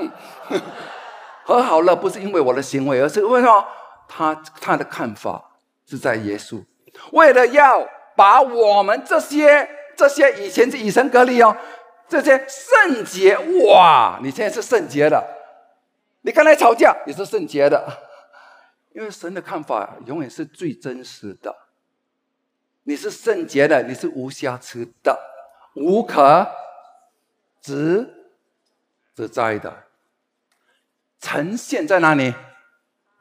[1.44, 3.64] 和好了， 不是因为我的行为，而是为什么？
[4.06, 5.44] 他他的看法。
[5.90, 6.62] 是在耶稣，
[7.12, 7.82] 为了要
[8.14, 9.66] 把我们这些
[9.96, 11.56] 这些以前是以神隔离哦，
[12.06, 14.18] 这些圣洁哇！
[14.22, 15.26] 你现在是圣洁的，
[16.22, 17.86] 你刚才吵架也是圣洁的，
[18.94, 21.54] 因为神的看法永远是最真实的。
[22.82, 25.18] 你是圣洁的，你是无瑕疵的，
[25.74, 26.50] 无可
[27.60, 28.32] 指
[29.14, 29.84] 指摘的，
[31.20, 32.34] 呈现在哪里？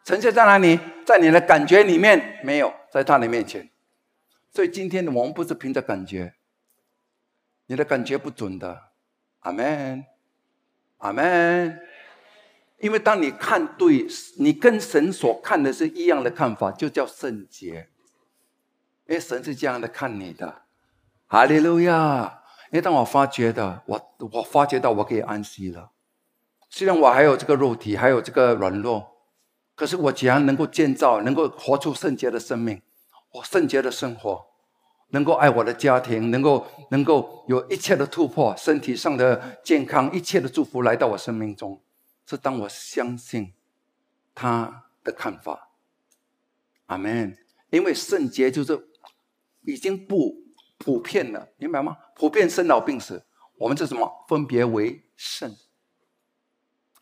[0.06, 0.80] 呈现在哪里？
[1.06, 3.70] 在你的感觉里面没有，在他的面前。
[4.52, 6.34] 所以今天我们不是凭着感觉，
[7.68, 8.92] 你的感觉不准的。
[9.40, 10.06] 阿门，
[10.98, 11.87] 阿门。
[12.80, 14.06] 因为当你看对，
[14.38, 17.90] 你跟神所看的是一样的看法，就叫圣洁。
[19.08, 20.64] 因为神是这样的看你的。
[21.28, 22.42] 哈利路亚！
[22.72, 25.92] 因为当我发觉的，我我发觉到我可以安息了。
[26.70, 29.16] 虽然我还有这个肉体，还有这个软弱。
[29.74, 32.82] 可是我既然能够建造，能够活出圣洁的生命，
[33.34, 34.46] 我圣洁的生活，
[35.12, 41.82] 能够爱我的家庭，能够能够有一切的突破，身体上的健康，一切的祝福来到我生命中，
[42.28, 43.54] 是当我相信
[44.36, 45.72] 他的看法。
[46.86, 47.36] 阿门。
[47.70, 48.88] 因为圣洁就是
[49.62, 50.46] 已经不
[50.78, 51.98] 普遍了，明白吗？
[52.16, 53.26] 普遍生老病死，
[53.58, 54.26] 我们是什么？
[54.30, 55.56] 分别为圣。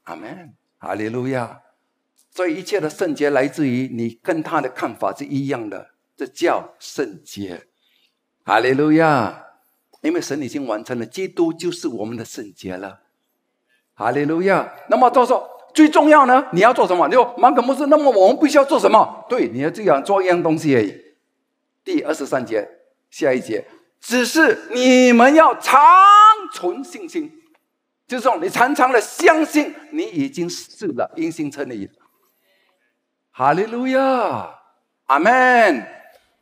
[0.04, 0.56] 阿门。
[0.78, 1.62] 哈利路亚。
[2.32, 7.68] 所以一切的圣洁来自于你跟他的看法是一样的，这叫圣洁。
[8.44, 9.44] 哈利路亚！
[10.02, 13.05] 因为神已经完成了，基督就是我们的圣洁了。
[13.96, 14.72] 哈利路亚！
[14.90, 16.46] 那么到时候最重要呢？
[16.52, 17.08] 你要做什么？
[17.08, 19.26] 你说马可牧师，那么我们必须要做什么？
[19.30, 20.94] 对，你要这样做一样东西而已。
[21.84, 22.68] 第二十三节，
[23.10, 23.66] 下一节，
[24.02, 25.82] 只是你们要长
[26.54, 27.32] 存信心，
[28.06, 31.90] 就是说你常常的相信，你已经是了因信称义。
[33.32, 34.60] 哈利路亚，
[35.06, 35.88] 阿门，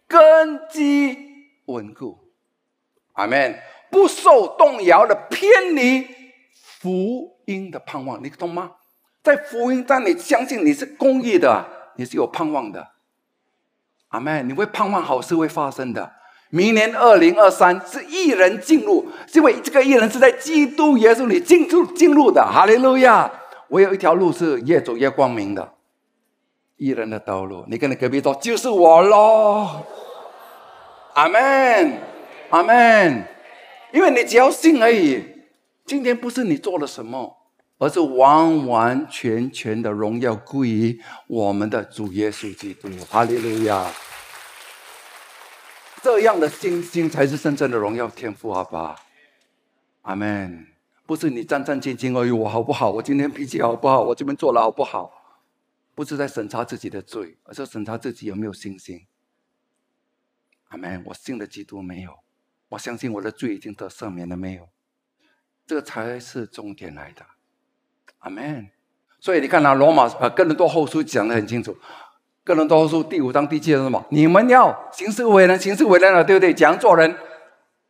[0.08, 1.18] 根基
[1.66, 2.18] 稳固，
[3.14, 3.60] 阿门，
[3.92, 6.08] 不受动摇的偏离
[6.54, 8.72] 福因的盼望，你懂吗？
[9.22, 11.66] 在福音，当你相信你是公义的，
[11.96, 12.90] 你是有盼望的，
[14.10, 16.12] 阿门，你会盼望好事会发生的。
[16.50, 23.32] 明年二零二三是一人进入，是因为这个一人是在基督耶稣里进入进入的，哈利路亚。
[23.70, 25.74] 我有一条路是越走越光明的。
[26.76, 29.84] 一人的道路，你跟你隔壁说就是我喽，
[31.14, 31.98] 阿门，
[32.50, 33.24] 阿门。
[33.92, 35.33] 因为你只要信而已。
[35.86, 37.38] 今天不是你做了什么，
[37.78, 42.90] 而是完完全全的荣耀归于我们的主耶稣基督。
[43.10, 43.92] 哈利路亚！
[46.02, 48.96] 这样的信心才是真正的荣耀天赋，好吧？
[50.04, 50.68] 阿门。
[51.06, 52.90] 不是你战战兢兢而已，我好不好？
[52.90, 54.02] 我今天脾气好不好？
[54.02, 55.12] 我这边做了好不好？
[55.94, 59.06] 不是在审查自己的罪，而是审查自己有没有信心。
[60.70, 61.04] 阿门！
[61.08, 62.20] 我信了基督没有？
[62.70, 64.70] 我相信我的罪已经得赦免了没有？
[65.66, 67.22] 这才是重点来的。
[68.20, 68.70] 阿门！
[69.20, 71.76] 所以你看啊，罗马呃，哥林多后书讲的很清楚。
[72.44, 74.06] 哥林多后书第五章第七节是什么？
[74.10, 76.54] 你们要行事为人，行事为人了，对不对？
[76.54, 77.16] 讲做人，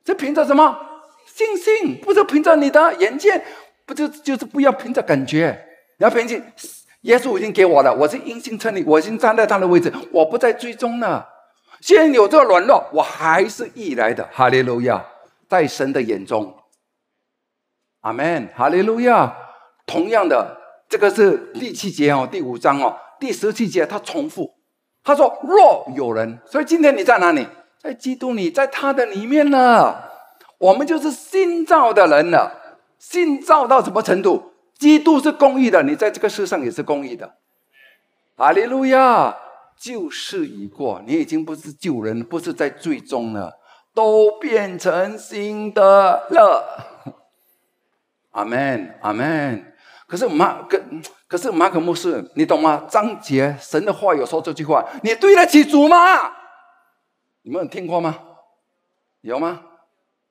[0.03, 0.77] 这凭着什么？
[1.25, 3.43] 信心，不是凭着你的眼见，
[3.85, 5.65] 不就就是不要凭着感觉，
[5.97, 6.43] 你要凭信。
[7.01, 11.27] 耶稣已经给我了，我是因信称义，我已经站在他的位置，我不再追踪了。
[11.81, 14.29] 虽然有这个软弱，我还是义来的。
[14.31, 15.03] 哈利路亚，
[15.49, 16.55] 在神的眼中，
[18.03, 18.47] 阿门。
[18.55, 19.35] 哈利路亚。
[19.85, 24.53] 同样的，这个是第七节哦，第五章哦，第十七节他重复，
[25.03, 27.45] 他说：“若有人，所以今天你在哪里？
[27.77, 29.95] 在基督里，在他的里面呢。
[30.59, 32.79] 我们就是新造的人了。
[32.97, 34.53] 新造到什么程度？
[34.79, 37.33] 基督是公义的，你在这个世上也是公义的。
[38.37, 39.35] 哈利路亚！
[39.77, 43.59] 旧事已过，你已经不是旧人，不是在最终了，
[43.93, 46.92] 都变成新的了。
[48.33, 49.73] 阿门，阿门。
[50.05, 50.79] 可是马可，
[51.27, 52.85] 可是马可牧师，你懂吗？
[52.87, 55.97] 张杰神的话有说这句话，你对得起主吗？
[57.41, 58.19] 你们有听过吗？
[59.21, 59.61] 有吗？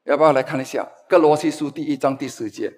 [0.05, 2.73] 要不要来看一下《哥罗西书》第一章第十节？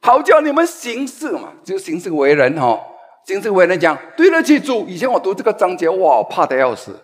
[0.00, 2.80] 好叫你们行事嘛，就行事为人哈、
[3.26, 4.86] 行事为人讲对得起主。
[4.88, 6.98] 以前我读这个章节，哇，怕的要死。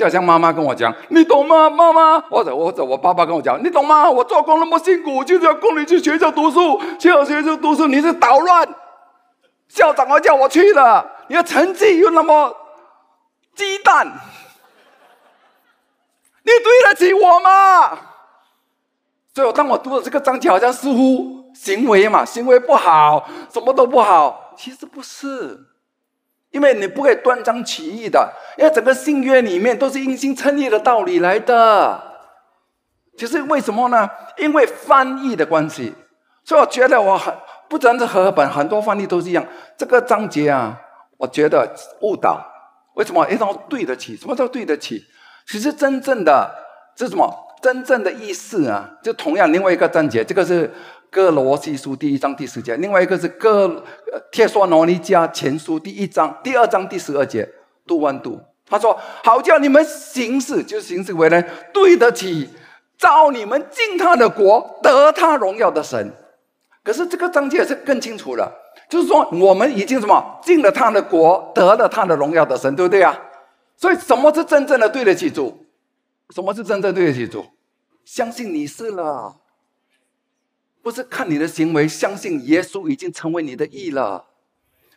[0.00, 1.68] 就好像妈妈跟我讲，你懂吗？
[1.68, 4.10] 妈妈，或者或者我爸爸跟我讲，你懂吗？
[4.10, 8.66] 我做工那么辛苦，就是要供你去学校读书，去学校读书，你是捣乱。
[9.68, 12.56] 校长要叫我去的，你的成绩又那么
[13.54, 14.06] 鸡蛋，
[16.44, 17.98] 你对得起我吗？
[19.34, 24.54] 所以，当我读了这个章节，好像似乎行为嘛，行为不好，什么都不好。
[24.56, 25.58] 其实不是，
[26.50, 32.02] 因为你不可以断章取义的，因为整个新约里面都是因心称义的道理来的。
[33.16, 34.08] 其实为什么呢？
[34.38, 35.94] 因为翻译的关系，
[36.44, 37.32] 所以我觉得我很
[37.68, 39.46] 不单是和合本，很多翻译都是一样。
[39.76, 40.80] 这个章节啊，
[41.18, 41.70] 我觉得
[42.00, 42.44] 误导。
[42.94, 43.24] 为什么？
[43.28, 44.16] 一定要对得起？
[44.16, 45.04] 什么叫对得起？
[45.46, 46.50] 其实真正的
[46.96, 47.46] 这什么？
[47.62, 50.72] 真正的意思啊，就同样另外一个章节，这个是
[51.10, 53.66] 哥罗西书第一章第十节，另外一个是哥
[54.12, 57.48] 呃帖撒罗尼迦前书第一章第二章第十二节，
[57.86, 61.44] 杜万度他说：“好叫你们行事，就行事为人，
[61.74, 62.48] 对得起
[62.96, 66.12] 召你们进他的国，得他荣耀的神。”
[66.84, 68.50] 可是这个章节是更清楚了，
[68.88, 73.18] 就是说我们已经什么进了他的国，得了他的荣耀的神，对不对啊？
[73.76, 75.66] 所以什么是真正的对得起主？
[76.32, 77.44] 什么是真正对得起主？
[78.04, 79.34] 相信你是了，
[80.82, 84.26] 不是看你的行为，相信耶稣已经成为你的义了。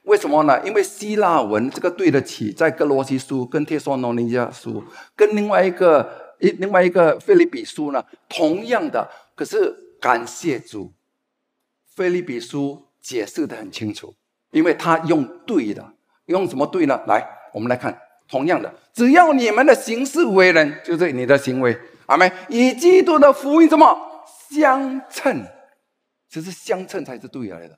[0.03, 0.61] 为什么呢？
[0.65, 4.83] 因为希腊文这个对得起，在哥罗西书、跟帖撒罗尼迦书、
[5.15, 9.09] 跟另外一个一另外一个菲利比书呢，同样的。
[9.35, 10.93] 可是感谢主，
[11.95, 14.13] 菲利比书解释的很清楚，
[14.51, 15.93] 因为他用对的，
[16.25, 16.99] 用什么对呢？
[17.07, 17.97] 来，我们来看。
[18.25, 21.77] 同样的，只要你们的行事为人，就是你的行为，
[22.07, 22.31] 阿门。
[22.47, 23.95] 以基督的福音什么
[24.49, 25.45] 相称？
[26.33, 27.77] 其实相称才是对来的。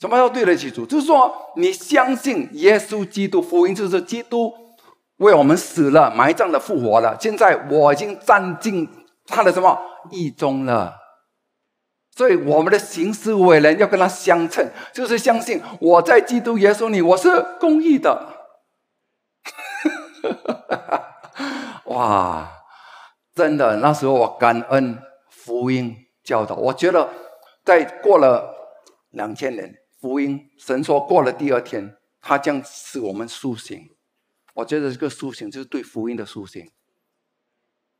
[0.00, 0.84] 什么叫对得起主？
[0.84, 4.52] 就是说你相信耶稣基督福音，就是基督
[5.18, 7.16] 为我们死了、埋葬了、复活了。
[7.20, 8.88] 现在我已经站进
[9.26, 9.78] 他的什么
[10.10, 10.96] 义中了。
[12.16, 17.28] 所以我们的行事为人要跟他相称，就是相信我在基督耶稣里我是
[17.60, 18.34] 公义的。
[21.84, 22.50] 哇，
[23.34, 24.98] 真的，那时候我感恩
[25.30, 25.94] 福音
[26.24, 26.56] 教导。
[26.56, 27.08] 我觉得，
[27.66, 28.54] 在过了
[29.10, 33.90] 两千年，福音神说过了第二天，他将使我们苏醒。
[34.54, 36.64] 我觉得这个苏醒就是对福音的苏醒，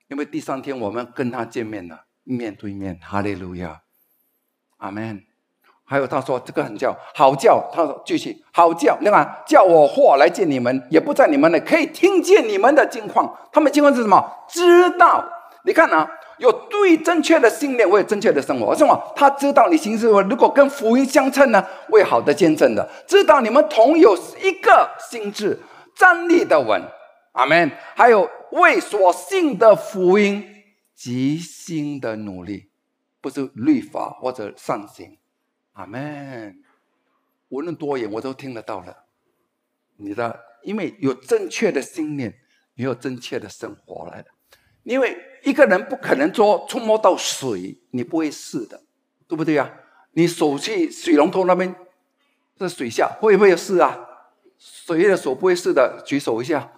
[0.07, 2.97] 因为第三天我们跟他见面了，面对面。
[3.03, 3.83] 哈利路亚，
[4.77, 5.21] 阿门。
[5.85, 13.37] 还有他说这个很叫好叫，他说继续好叫，那个叫我或来见你们，也不在你们那，可以听见你们的境况。
[13.53, 14.47] 他们境况是什么？
[14.49, 15.29] 知道。
[15.65, 16.09] 你看啊，
[16.39, 19.01] 有最正确的信念，为正确的生活，是吗？
[19.15, 25.61] 他知道你行事如果跟福音相称呢，为好的见证的，知道你们同有一个心智，
[25.95, 26.83] 站立的稳。
[27.33, 27.71] 阿门。
[27.95, 30.45] 还有为所信的福音
[30.95, 32.71] 极心的努力，
[33.21, 35.19] 不是律法或者善行。
[35.73, 36.63] 阿门。
[37.49, 39.05] 无论多远，我都听得到了。
[39.99, 42.35] 你的，因为有正确的信念，
[42.75, 44.29] 也有正确的生活来的。
[44.83, 45.17] 因为
[45.47, 48.83] 一个人不可能说触摸到水，你不会试的，
[49.29, 49.71] 对不对啊？
[50.11, 51.73] 你手去水龙头那边，
[52.57, 53.97] 在水下会不会试啊？
[54.59, 56.73] 谁的手不会试的，举手一下。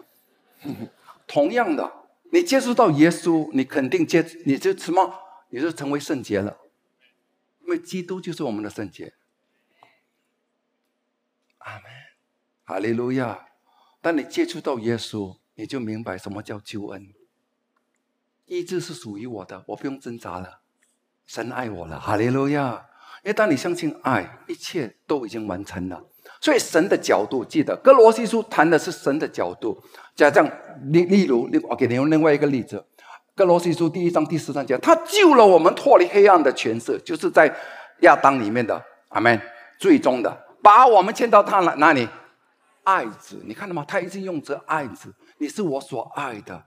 [1.27, 1.91] 同样的，
[2.31, 5.15] 你接触到耶稣，你肯定接，你就什么？
[5.49, 6.59] 你就成为圣洁了。
[7.63, 9.15] 因为基督就是我们的圣洁，
[11.59, 11.85] 阿门，
[12.65, 13.47] 哈利路亚。
[14.03, 17.15] 当你接触到耶稣，你就明白什么叫救恩。
[18.49, 20.61] 意志是属于我的，我不用挣扎了。
[21.27, 22.87] 神爱我了，哈利路亚。
[23.23, 26.03] 因为当你相信爱，一切都已经完成了。
[26.41, 29.79] 所以神的角度，记得哥罗西书谈的是神的角度。
[30.17, 30.49] 加上
[30.85, 32.83] 例例如，我给你用另外一个例子。
[33.35, 37.55] 哥罗西书第一章第十三节，他救了我们脱离黑暗的权势，就是在
[38.01, 39.41] 亚当里面的阿门，
[39.79, 42.09] 最终的把我们牵到他哪哪里？
[42.85, 43.85] 爱子，你看到吗？
[43.87, 46.65] 他一直用这爱子，你是我所爱的。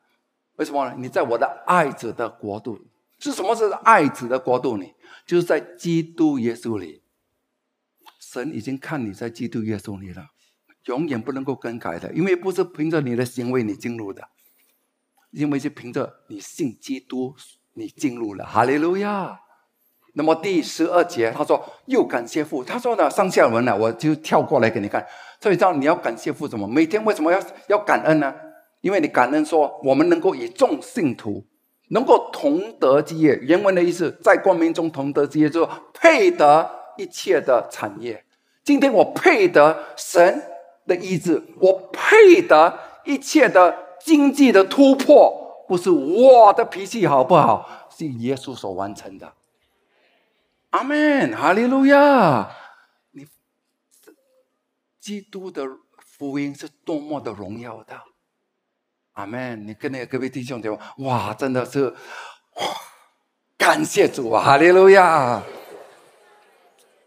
[0.61, 0.95] 为什么呢？
[0.95, 2.79] 你在我的爱子的国度。
[3.17, 4.93] 是什么是爱子的国度里？
[5.25, 7.01] 就是在基督耶稣里。
[8.19, 10.27] 神已经看你在基督耶稣里了，
[10.85, 14.29] 永远不能够更改的，因为不是凭着你的行为你进入的，
[15.31, 17.35] 因为是凭着你信基督
[17.73, 18.45] 你进入了。
[18.45, 19.39] 哈利路亚。
[20.13, 25.03] 那么第十二节他说又感谢父，他说呢上下文呢我就跳过来给你看。
[25.39, 26.67] 所以知道你要感谢父什么？
[26.67, 28.31] 每天为什么要要感恩呢？
[28.81, 31.45] 因为你感恩说我们能够以众信徒
[31.89, 33.35] 能够同得基业。
[33.41, 38.25] 原文的意思在光明中同得基业，就是配得一切的产业。
[38.63, 40.43] 今天我配得神
[40.85, 49.33] 的意志，我配得一切的经济的突破，不是我的脾气好不好，是耶稣所完成的。
[50.71, 52.49] 阿门，哈利路亚！
[53.11, 53.27] 你
[54.99, 55.67] 基督的
[55.97, 57.99] 福音是多么的荣耀的，
[59.13, 59.67] 阿门！
[59.67, 62.63] 你跟那个各位弟兄讲，哇，真的是，哇，
[63.57, 65.41] 感谢主啊，哈利路亚，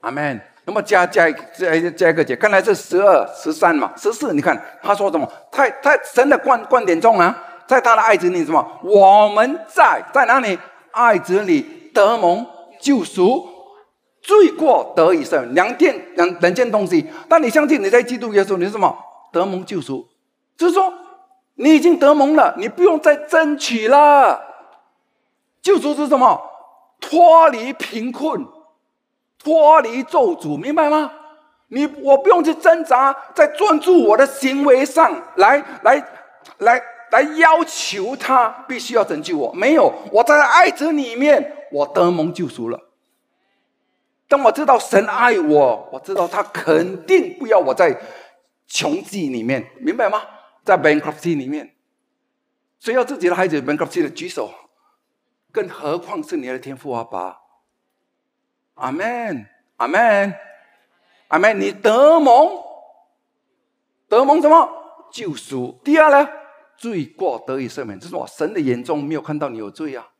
[0.01, 0.41] 阿门。
[0.67, 4.33] 那么加加加加一个节，看来是十二、十三嘛，十四。
[4.33, 5.31] 你看他说什么？
[5.51, 7.37] 太太神的观观点中啊，
[7.67, 8.81] 在他的爱子里什么？
[8.83, 10.59] 我们在在哪里？
[10.91, 12.47] 爱子里得蒙
[12.81, 13.53] 救赎。
[14.23, 17.07] 罪过得以赦，两件两两件东西。
[17.29, 18.97] 当你相信你在基督耶稣，你是什么？
[19.31, 20.09] 得蒙救赎，
[20.57, 20.91] 就是说
[21.55, 24.41] 你已经得蒙了，你不用再争取了。
[25.63, 26.41] 救赎是什么？
[27.01, 28.47] 脱离贫困，
[29.39, 31.13] 脱离咒诅，明白吗？
[31.69, 36.05] 你我不用去挣扎，在专注我的行为上来来
[36.59, 36.81] 来
[37.11, 39.53] 来要求他必须要拯救我。
[39.53, 42.79] 没有，我在爱子里面，我得蒙救赎了。
[44.29, 47.97] 当我知道神爱我，我知道他肯定不要我在
[48.67, 50.23] 穷寂里面，明白吗？
[50.65, 51.77] 在 bankruptcy 里面，
[52.81, 54.53] 谁要自己的孩子 bankruptcy 的举手，
[55.53, 57.43] 更何况是你的天父阿爸。
[58.75, 59.47] 阿门，
[59.77, 60.35] 阿门，
[61.29, 61.61] 阿门。
[61.61, 62.63] 你得蒙，
[64.09, 65.79] 得蒙什么救赎？
[65.85, 66.29] 第二呢，
[66.79, 70.13] 罪过得以赦免，这是我神的眼中没有看到你有罪啊，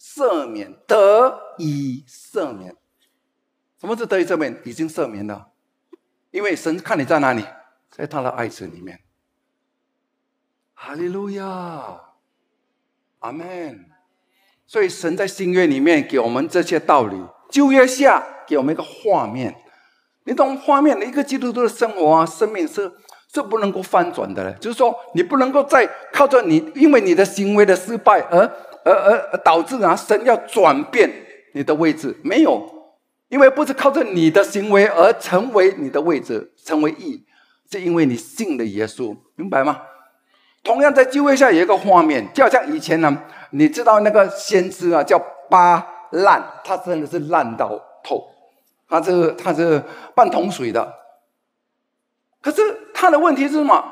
[0.00, 2.76] 赦免得以赦免。
[3.80, 4.60] 什么是得以赦免？
[4.64, 5.52] 已经赦免了，
[6.32, 7.44] 因为神看你在哪里，
[7.90, 9.00] 在他的爱子里面。
[10.74, 12.00] 哈利路亚，
[13.20, 13.86] 阿门。
[14.66, 17.16] 所以神在新约里面给我们这些道理，
[17.50, 19.54] 旧约下给我们一个画面。
[20.24, 22.90] 你懂画面一个基督徒的生活啊，生命是
[23.32, 24.52] 是不能够翻转的。
[24.54, 28.40] 就是说，你不能够再靠着你，因为你的行为的失败而
[28.84, 28.92] 而
[29.30, 31.10] 而导致啊，神要转变
[31.52, 32.72] 你的位置，没有。
[33.28, 37.26] 因为不是靠着你的行为而成为你的位置，成为义，
[37.70, 39.80] 是因为你信了耶稣，明白吗？
[40.64, 43.16] 同样在旧约下有一个画面，就好像以前呢，
[43.50, 45.16] 你知道那个先知啊，叫
[45.48, 48.26] 巴烂，他真的是烂到透，
[48.88, 49.80] 他是他是
[50.16, 50.92] 半桶水的。
[52.42, 52.60] 可是
[52.92, 53.84] 他的问题是什么？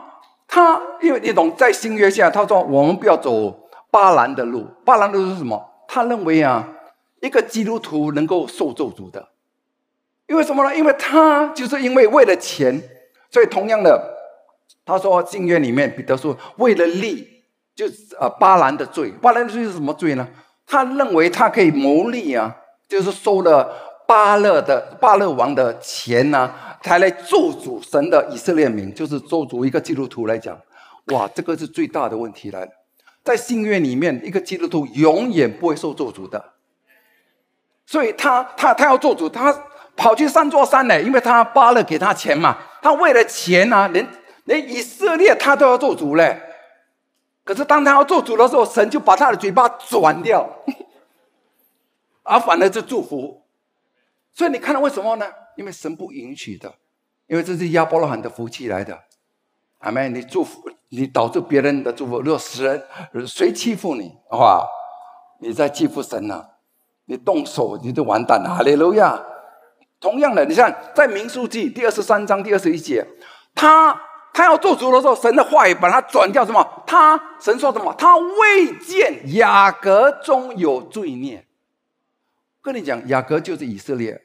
[0.49, 5.71] 他因为你懂，在新约下，他说我们不要走巴兰的路，巴兰的路是什么？
[5.87, 6.69] 他认为啊。
[7.23, 9.29] 一个基督徒能够受咒诅的，
[10.27, 10.77] 因为什么呢？
[10.77, 12.83] 因为他就是因为为了钱，
[13.31, 14.12] 所以同样的，
[14.85, 17.27] 他说经约里面彼得说，为了利，
[17.75, 19.11] 就是呃巴兰的罪。
[19.21, 20.29] 巴兰的罪是什么罪呢？
[20.67, 22.57] 他认为他可以牟利啊，
[22.89, 23.73] 就是收了
[24.07, 26.53] 巴勒的巴勒王的钱呢，
[26.83, 30.59] 才来咒诅神的以色列民，就是做主一个基督徒来讲，
[31.07, 32.69] 哇，这个是最大的问题来了。
[33.25, 36.53] 在信约里面，一个基督徒永远不会受咒诅的。
[37.87, 39.55] 所以他他他要做主，他
[39.97, 42.59] 跑去上座山呢，因为他巴勒给他钱嘛。
[42.81, 44.05] 他为了钱啊，连
[44.45, 46.41] 连以色列他都要做主嘞。
[47.45, 50.49] 可是当他要做主的时候，神就把他的嘴巴转掉，
[52.23, 53.43] 而反而是祝福。
[54.33, 55.27] 所以你看到为什么呢？
[55.57, 56.73] 因为神不允许的，
[57.27, 58.99] 因为这是亚伯拉罕的福气来的。
[59.79, 62.65] 阿妹，你祝福你导致别人的祝福，若使
[63.11, 64.65] 人谁欺负你，哇，
[65.41, 66.47] 你在欺负神呢？
[67.07, 69.21] 你动手你就完蛋了，哈利路亚！
[69.99, 73.05] 同样的，你看在民数记第二十三章第二十一节，
[73.55, 74.01] 他
[74.33, 76.85] 他要做主的时候，神的话语把他转掉什么？
[76.87, 77.95] 他神说什么？
[77.99, 81.47] 他未见雅各中有罪孽。
[82.63, 84.23] 跟你讲，雅各就是以色列，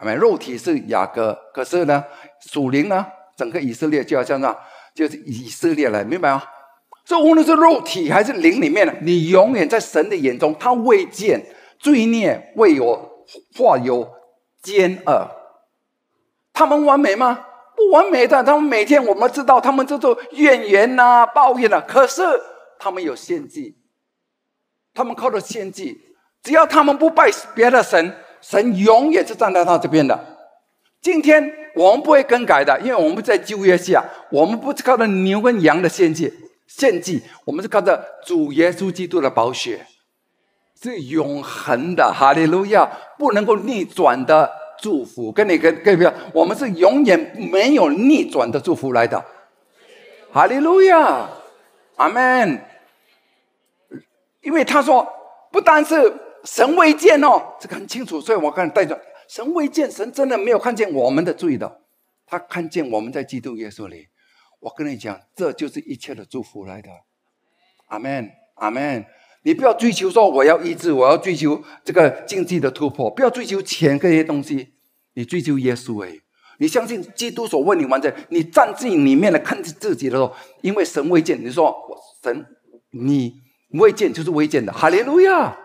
[0.00, 2.04] 没肉体是雅各，可是呢，
[2.40, 3.06] 属灵呢，
[3.36, 4.56] 整个以色列就要像那，
[4.94, 6.42] 就是以色列了，明白吗？
[7.04, 11.44] 所以无论是肉体还是灵里面呢，你永远在神的眼中，他未见。
[11.80, 13.26] 罪孽未有，
[13.58, 14.08] 化有
[14.62, 15.28] 奸恶，
[16.52, 17.44] 他们完美吗？
[17.76, 22.22] 不完美的，他们每天我们知道，他们这种怨言呐、抱怨呐、可是
[22.78, 23.76] 他们有献祭，
[24.94, 26.00] 他们靠着献祭，
[26.42, 30.18] 只要他们不拜别的神，神永远是站在他这边的。
[31.00, 36.32] 今天我们不会更改的，因为我们在旧约下，我们不是靠着牛跟羊的献祭，
[36.66, 39.86] 献祭，我们是靠着主耶稣基督的宝血，
[40.80, 42.88] 是永恒的，哈利路亚，
[43.18, 44.61] 不能够逆转的。
[44.82, 45.30] 祝福。
[45.30, 49.24] 跟你跟跟不要，我们是永远没有逆转的祝福来的，
[50.32, 51.30] 哈利路亚，
[51.96, 52.60] 阿门。
[54.42, 55.06] 因为他说，
[55.52, 55.94] 不单是
[56.42, 59.00] 神未见哦，这个很清楚，所以我刚才带着。
[59.28, 61.80] 神未见，神真的没有看见我们的罪的，
[62.26, 64.08] 他看见我们在基督耶稣里。
[64.60, 66.90] 我跟你讲，这就是一切的祝福来的。
[67.86, 69.06] 阿门，阿门。
[69.44, 74.68] 你不要追求说我要医治，我要追求这个经济的突破，不要追求钱这些东西，
[75.14, 76.12] 你追求耶稣哎。
[76.58, 82.46] 你相信基督所为你完成，你站在里面来看自己的时候，因为神未见，你说我神
[82.90, 83.34] 你
[83.80, 85.56] 未见就是未见的，哈利路亚。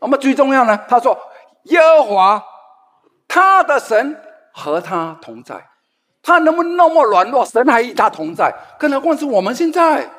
[0.00, 0.78] 那么最重要呢？
[0.88, 1.18] 他说
[1.64, 2.44] 耶和华。
[3.28, 4.14] 他的神
[4.52, 5.56] 和他同在，
[6.22, 7.46] 他能不能那么软弱？
[7.46, 10.10] 神还与他同在，更何况是我们现在，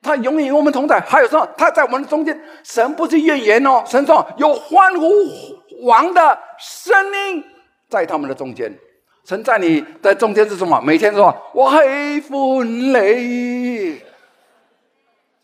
[0.00, 1.00] 他永远与我们同在。
[1.00, 5.06] 还有说他在我们中间，神不是怨言哦，神说有欢呼
[5.82, 7.44] 王的声音
[7.88, 8.76] 在他们的中间。
[9.24, 10.80] 神在你的中间是什么？
[10.80, 14.00] 每天说我喜欢你，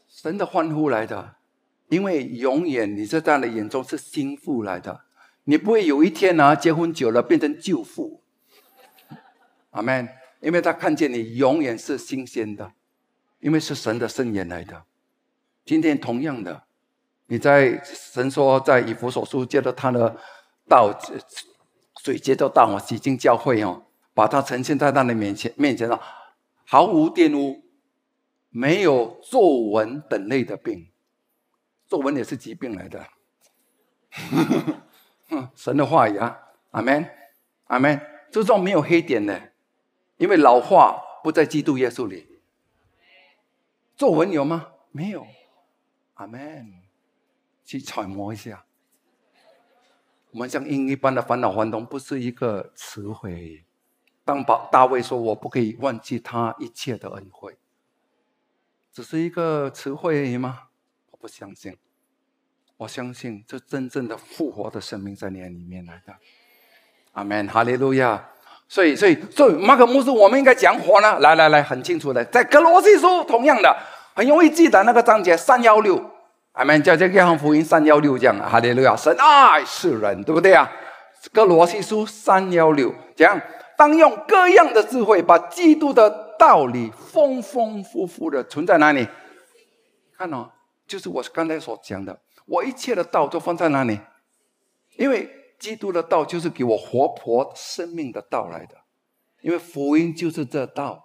[0.09, 1.35] 神的欢呼来的，
[1.89, 5.03] 因为永远你在他的眼中是心腹来的。
[5.45, 8.23] 你不会有一天呢，结婚久了变成舅父，
[9.71, 10.09] 阿门。
[10.41, 12.73] 因为他看见你永远是新鲜的，
[13.45, 14.85] 因为是神的圣言来的。
[15.67, 16.65] 今天同样的，
[17.27, 20.17] 你在神说在以弗所书接着他的
[20.67, 20.91] 道，
[22.03, 23.83] 水接着道，洗净教会哦，
[24.15, 26.01] 把它呈现在他的面前面前上，
[26.65, 27.63] 毫无玷污，
[28.49, 30.91] 没有皱纹等类的病，
[31.87, 33.07] 皱纹也是疾病来的。
[35.55, 36.39] 神的话语啊，
[36.71, 37.07] 阿门，
[37.65, 38.01] 阿门。
[38.31, 39.53] 这种没有黑点的，
[40.17, 42.34] 因为老化不在基督耶稣里。
[43.97, 44.73] 皱纹有吗？
[44.91, 45.27] 没有，
[46.15, 46.83] 阿门。
[47.65, 48.67] 去揣摩一下。
[50.33, 53.65] 我们像英一般的烦恼烦痛，不是一个词汇。
[54.25, 57.57] 当把大卫说：“我不可以忘记他一切的恩惠。”
[58.93, 60.69] 只是一个词汇而已吗？
[61.11, 61.77] 我不相信。
[62.77, 66.19] 我相信这真正的复活的生命在你里面来的，
[67.13, 68.31] 阿门，哈利路亚。
[68.69, 71.19] 所以，所以，所以马可牧师，我们应该讲活呢？
[71.21, 73.77] 来来来，很清楚的，在格罗西书同样的，
[74.15, 76.03] 很容易记得那个章节三幺六，
[76.53, 80.71] 阿门，叫这约翰福音三幺六这样，哈利路亚，神爱世人，对不对啊？
[81.33, 83.41] 格罗西书三幺六讲，
[83.77, 89.07] 当用各样的智慧，把基督的道理丰丰富富的存在哪里？
[90.17, 90.51] 看哦，
[90.87, 92.19] 就是我刚才所讲的。
[92.47, 93.99] 我一切的道都放在哪里？
[94.97, 95.31] 因为
[95.65, 98.77] 基督的道就是给我活泼生命的道来的。
[99.41, 101.03] 因为福音就是这道。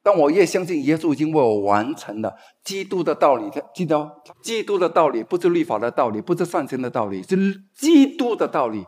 [0.00, 7.36] 当我越相信耶稣已经为我完成了基督的道理，记得哦，基督的道理不是律法的道理，不是善行的道理，是
[7.74, 8.86] 基督的道理。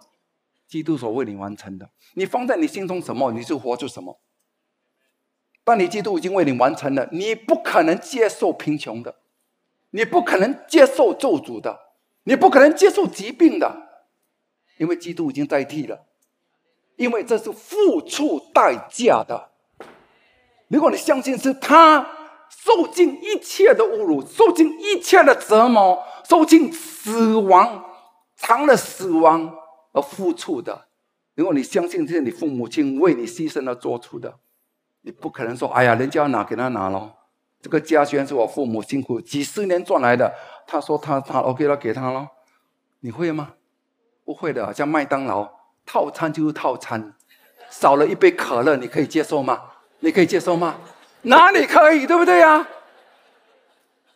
[0.68, 4.20] 基督所为你完成的，你放在你心中什么，你就活出什么。
[5.64, 9.16] 当你基督已经为你完成了，你不可能接受贫穷的，
[9.90, 11.88] 你不可能接受咒诅的。
[12.24, 13.88] 你不可能接受疾病的，
[14.78, 16.06] 因为基督已经代替了，
[16.96, 19.50] 因为这是付出代价的。
[20.68, 22.06] 如果你相信是他
[22.48, 27.84] 受尽一切的侮辱，受尽一切的折磨，受尽死亡，
[28.36, 29.55] 尝了死亡
[29.92, 30.86] 而付出的，
[31.34, 34.38] 如果你相信这是你父母亲为你牺牲而做出的，
[35.02, 37.14] 你不可能说：“哎呀，人家拿给他拿了，
[37.62, 40.34] 这个家虽然是我父母辛苦几十年赚来的。”
[40.66, 42.28] 他说他他 OK 了，给他了，
[43.00, 43.55] 你会吗？
[44.28, 45.50] 不会的，像麦当劳
[45.86, 47.14] 套餐就是套餐，
[47.70, 49.59] 少了一杯可乐，你可以接受吗？
[50.00, 50.74] 你可以接受吗？
[51.22, 52.68] 哪里可以，对不对呀？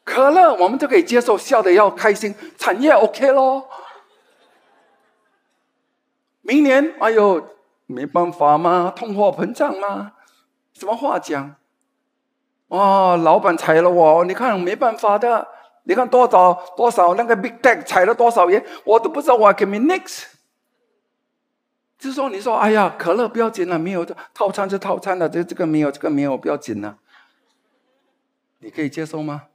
[0.05, 3.67] 可乐我们都可以接受，笑的要开心，产业 OK 咯。
[6.43, 7.49] 明年哎呦，
[7.87, 10.13] 没办法嘛，通货膨胀嘛，
[10.75, 11.57] 什么话讲？
[12.69, 15.49] 哇，老板裁了我，你看没办法的。
[15.85, 20.27] 你看多少多少那个 big tech 踩了多少人，我都不知道我给 me next。
[21.99, 24.05] 就说，你说，哎呀，可乐不要紧了，没有
[24.35, 26.99] 套餐是套餐的，这这个没有，这个没有，不要紧了。
[28.59, 29.49] 你可以接受吗？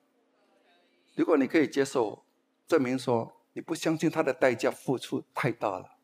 [1.15, 2.23] 如果你可以接受，
[2.67, 5.97] 证明说你不相信他的代价付出太大了。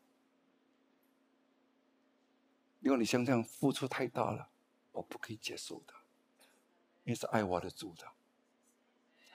[2.80, 4.48] 如果你相信付出太大了，
[4.92, 5.94] 我不可以接受的，
[7.04, 8.04] 因为是爱我的主的。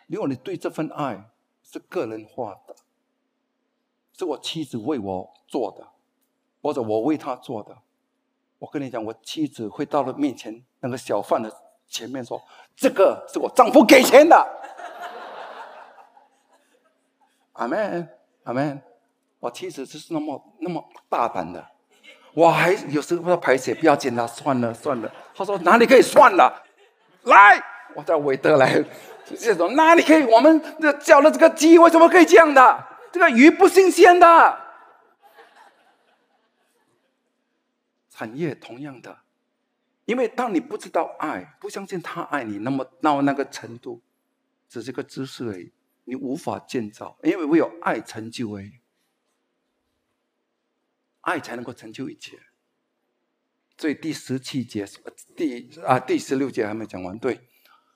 [0.09, 1.23] 如果你对这份爱
[1.63, 2.75] 是个人化的，
[4.13, 5.87] 是我妻子为我做的，
[6.61, 7.77] 或者我为她做的，
[8.57, 11.55] 我跟你讲，我妻子会到了面前那个小贩的
[11.87, 12.41] 前面说
[12.75, 14.35] ：“这个是我丈夫给钱的。”
[17.53, 18.09] 阿门，
[18.43, 18.81] 阿门。
[19.39, 21.65] 我妻子就是那么那么大胆的。
[22.33, 25.11] 我还有时候排解，不要紧了，算了算了。
[25.33, 26.63] 他说哪里可以算了？
[27.23, 27.61] 来，
[27.95, 28.83] 我叫韦德来，
[29.37, 30.23] 这种哪里可以？
[30.23, 32.87] 我们这叫了这个鸡，为什么可以这样的？
[33.11, 34.65] 这个鱼不新鲜的。
[38.09, 39.19] 产业同样的，
[40.05, 44.01] 因为当你不知道爱，不相信他爱你，那么到那个程度，
[44.67, 45.71] 只是个知识而已，
[46.03, 48.73] 你无法建造，因为唯有爱成就而已。
[51.21, 52.39] 爱才能够成就一切。
[53.77, 54.85] 所以第十七节，
[55.37, 57.17] 第啊第十六节还没讲完。
[57.19, 57.39] 对，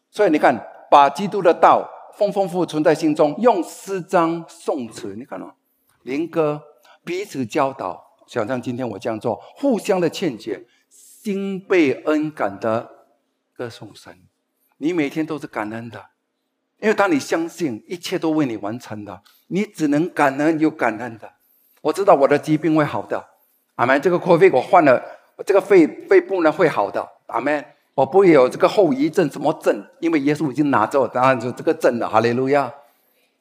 [0.09, 0.55] 所以你看，
[0.93, 5.51] 把基督的道丰丰富存在心中，用诗章颂词，你看哦，
[6.03, 6.61] 灵歌
[7.03, 8.13] 彼此教导。
[8.27, 13.07] 想象今天我这样做，互相的劝解，心被恩感的
[13.57, 14.15] 歌颂神。
[14.77, 15.99] 你每天都是感恩的，
[16.79, 21.27] 因为当你相信一切都为你完成的，你只能感恩又感恩的。
[21.81, 23.19] 我知道我的疾病会好的，
[23.77, 23.99] 阿门。
[23.99, 25.03] 这个 COVID 我换了，
[25.43, 27.65] 这个肺肺部呢会好的，阿门。
[27.95, 29.87] 我不会有这个后遗症，什么症？
[29.99, 32.09] 因为耶稣已经拿走，当然就这个症了。
[32.09, 32.73] 哈利路亚，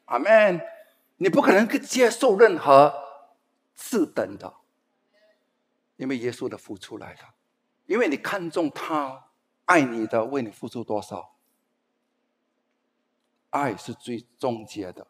[0.06, 0.60] 阿门。
[1.18, 2.92] 你不可能去接受任何
[3.76, 4.52] 次等的，
[5.96, 7.34] 因为耶稣的付出来了，
[7.86, 9.26] 因为你看中他
[9.66, 11.36] 爱你的，为你付出多少，
[13.50, 15.06] 爱是最终结的。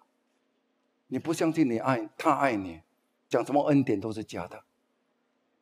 [1.07, 2.83] 你不相信你爱他爱你。
[3.29, 4.63] 讲什么恩典都是假的，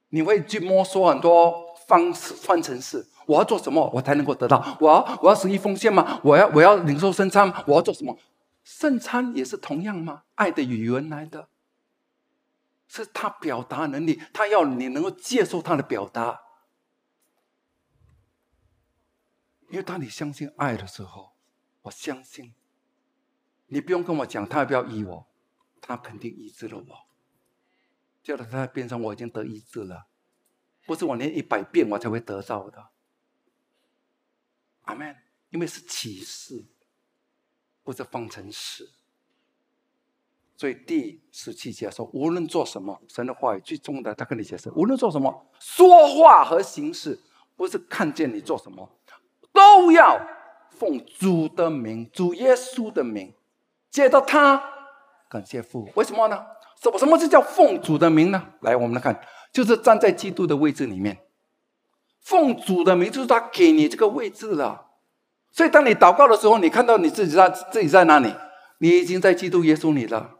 [0.08, 3.06] 你会去摸索很多方式方程式。
[3.30, 4.76] 我要做什么，我才能够得到？
[4.80, 6.20] 我要我要十一奉献吗？
[6.24, 7.64] 我要我要领受圣餐吗？
[7.68, 8.18] 我要做什么？
[8.64, 10.24] 圣餐也是同样吗？
[10.34, 11.48] 爱的语言来的，
[12.88, 16.40] 是他表达能力，他要你能够接受他的表达。
[19.70, 21.30] 因为当你相信爱的时候，
[21.82, 22.52] 我相信，
[23.68, 25.26] 你不用跟我讲，他要不要医我，
[25.80, 27.06] 他肯定医治了我。
[28.22, 30.06] 叫他在边上，我已经得医治了，
[30.86, 32.90] 不是我念一百遍我才会得到的。
[34.82, 35.16] 阿门。
[35.50, 36.64] 因为是启示，
[37.82, 38.88] 不是方程式。
[40.56, 47.18] 所以第十七节说，无论做什么，神的话语最终的，他跟你解释，无论做什么，说话和行事，
[47.56, 48.88] 不是看见你做什么，
[49.52, 50.24] 都要
[50.70, 53.34] 奉主的名，主耶稣的名，
[53.90, 54.62] 接到他，
[55.28, 55.90] 感谢父。
[55.96, 56.46] 为什么呢？
[56.80, 58.52] 什么什么是叫奉主的名呢？
[58.60, 59.20] 来，我们来看，
[59.52, 61.18] 就是站在基督的位置里面，
[62.24, 64.86] 奉主的名就是他给你这个位置了。
[65.52, 68.32] 所以当你祷告的时候，你看到你自己在自己在哪里？
[68.78, 70.30] 你已经在基督耶稣里了。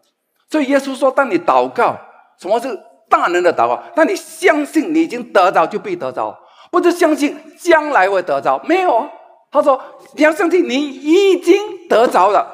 [0.48, 1.96] 所以耶稣说，当你祷告，
[2.38, 2.68] 什么是
[3.08, 3.82] 大能的祷告？
[3.94, 6.38] 当你相信你已经得着，就必得着，
[6.70, 8.60] 不是相信将来会得着。
[8.64, 9.08] 没有，
[9.50, 9.80] 他说
[10.14, 12.46] 你要相信你已经得着了。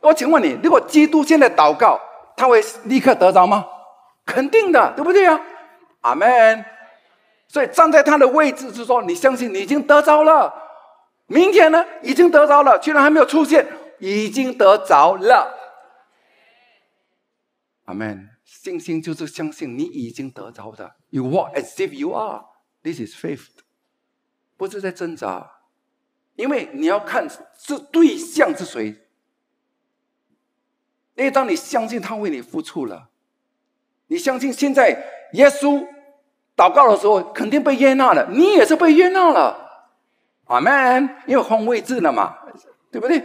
[0.00, 2.00] 我请问你，如果基督现在祷告？
[2.36, 3.66] 他会立刻得着吗？
[4.24, 5.40] 肯定的，对不对呀？
[6.02, 6.64] 阿门。
[7.48, 10.52] 所以站在他的位置，是说你相信你已经得着了。
[11.26, 13.66] 明天呢，已经得着了，居然还没有出现，
[13.98, 15.54] 已经得着了。
[17.86, 18.30] 阿门。
[18.44, 20.96] 信心就是相信你已经得着的。
[21.10, 22.46] You walk as if you are.
[22.82, 23.46] This is faith.
[24.56, 25.60] 不是在挣扎，
[26.34, 28.86] 因为你要看是对象是谁。
[31.14, 33.10] 因为当你相信他为你付出了，
[34.06, 35.86] 你相信现在耶稣
[36.58, 39.56] 祷告的时候肯定被悦纳了，你也是被悦纳了，
[40.46, 41.08] 阿门。
[41.26, 42.34] 因为换位置了嘛，
[42.90, 43.22] 对不对？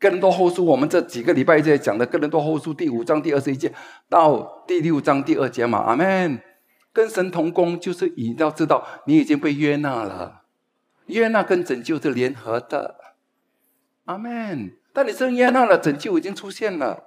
[0.00, 3.72] 更多后书，我们这几个礼拜在讲的更多后书第五章第二十一节
[4.08, 6.40] 到第六章第二节嘛，阿门。
[6.92, 10.42] 跟神同工就是你要知道，你已经被悦纳了，
[11.06, 12.96] 悦纳跟拯救是联合的，
[14.06, 14.72] 阿门。
[14.92, 17.04] 但你真悦纳了，拯救已经出现了。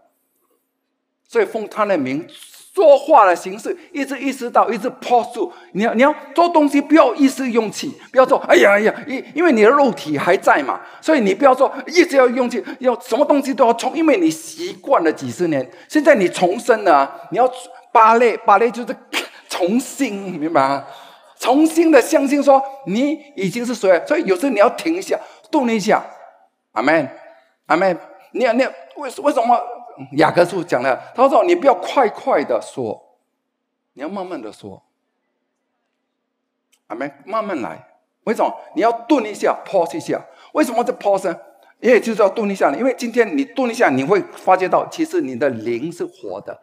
[1.27, 2.25] 所以奉他的名
[2.73, 5.51] 说话的形式，一直意识到，一直抛出。
[5.73, 17.51] 你要你要做东西，不要一时用气，不要说哎呀哎呀，因因为你的肉体还在嘛，所以你不要说一直要用气，要什么东西都要重，因为你习惯了几十年，现在你重生了，你要
[17.91, 18.95] 芭蕾，芭蕾就是
[19.49, 20.85] 重新，明白吗？
[21.37, 25.19] 重新的相信说你已经是谁，所以有时候你要停一下，
[25.51, 26.01] 动一下，
[26.71, 27.09] 阿门，
[27.65, 27.97] 阿门。
[28.33, 29.59] 你要你要为为什么？
[30.13, 33.17] 雅各书讲了，他说：“你不要快快的说，
[33.93, 34.83] 你要慢慢的说。”
[36.87, 37.87] 阿门，慢慢来。
[38.25, 38.53] 为什么？
[38.75, 40.25] 你要顿一下，pause 一下。
[40.53, 41.39] 为什么这 pause 呢？
[41.79, 46.61] 因为就是要顿一下，因为今天你顿一下，你会发觉到，其实你的灵是活的。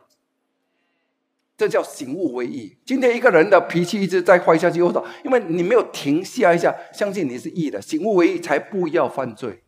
[1.56, 2.78] 这叫醒悟为义。
[2.86, 9.64] 今天一个人的脾气一直在坏下去，我说，因为你没有停下一下，相信你是义的，醒悟为义才不要犯罪。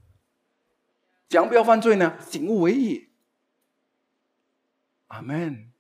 [1.29, 2.15] 讲不要犯罪呢？
[2.21, 3.10] 醒悟为义。
[5.11, 5.71] 阿门。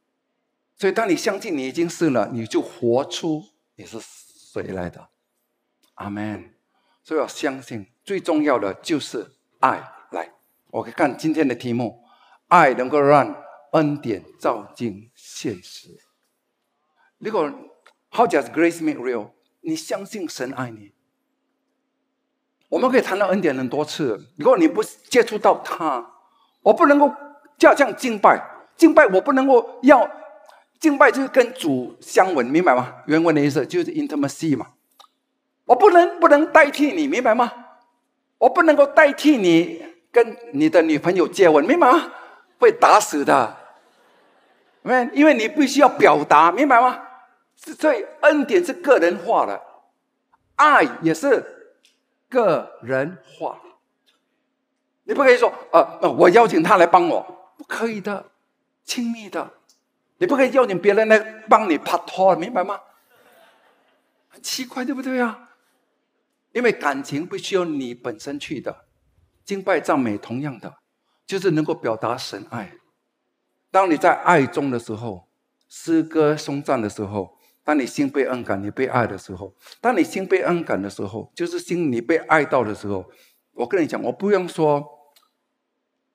[0.77, 3.43] 所以，当你相信你已经是了，你就活出
[3.75, 5.09] 你是谁来的。
[5.95, 6.55] 阿门。
[7.03, 9.93] 所以要相信，最重要的就是爱。
[10.13, 10.33] 来，
[10.69, 12.05] 我可以看今天的题目：
[12.49, 13.37] 爱能够让。
[13.73, 16.01] 恩典照进现实。
[17.19, 17.49] 如果
[18.11, 19.31] How does grace make real？
[19.61, 20.93] 你相信神爱你？
[22.69, 24.33] 我们可以谈到恩典很多次。
[24.37, 26.15] 如果你不接触到他，
[26.63, 27.15] 我不能够
[27.57, 28.45] 叫这样敬拜。
[28.81, 30.11] 敬拜我不能够要
[30.79, 32.95] 敬拜，就是跟主相吻，明白吗？
[33.05, 34.69] 原文的意思就是 intimacy 嘛。
[35.67, 37.53] 我不能不能代替你，明白吗？
[38.39, 42.11] 我不能够代替你跟你的女朋友接吻，明白吗？
[42.59, 43.55] 会打死的。
[44.83, 46.99] 因因为你必须要表达，明白吗？
[47.55, 49.61] 所以恩典是个人化的，
[50.57, 51.77] 爱也是
[52.31, 53.61] 个人化。
[55.05, 57.21] 你不可以说，呃，我邀请他来帮我，
[57.59, 58.25] 不可以的，
[58.91, 59.53] 亲密的。
[60.19, 61.17] 你不可以邀请别人来
[61.49, 62.81] 帮你拍拖，明白吗？
[64.29, 65.51] 很奇怪，对不对啊？
[66.51, 68.87] 因为感情不需要你本身去的，
[69.45, 70.79] 敬拜赞美同样的，
[71.25, 72.73] 就是能够表达神爱。
[73.71, 75.29] 当你在爱中的时候，
[75.69, 83.09] 诗歌颂赞的时候，当你心被恩感，你被爱的时候，当你心被恩感的时候，就是心你被爱到的时候。
[83.53, 84.85] 我跟你讲，我不用说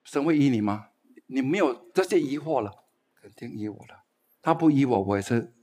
[0.04, 0.90] 神会依你吗？
[1.28, 2.72] 你没有这些疑惑了，
[3.22, 4.04] 肯定依我了。
[4.42, 5.54] 他不依我，我也是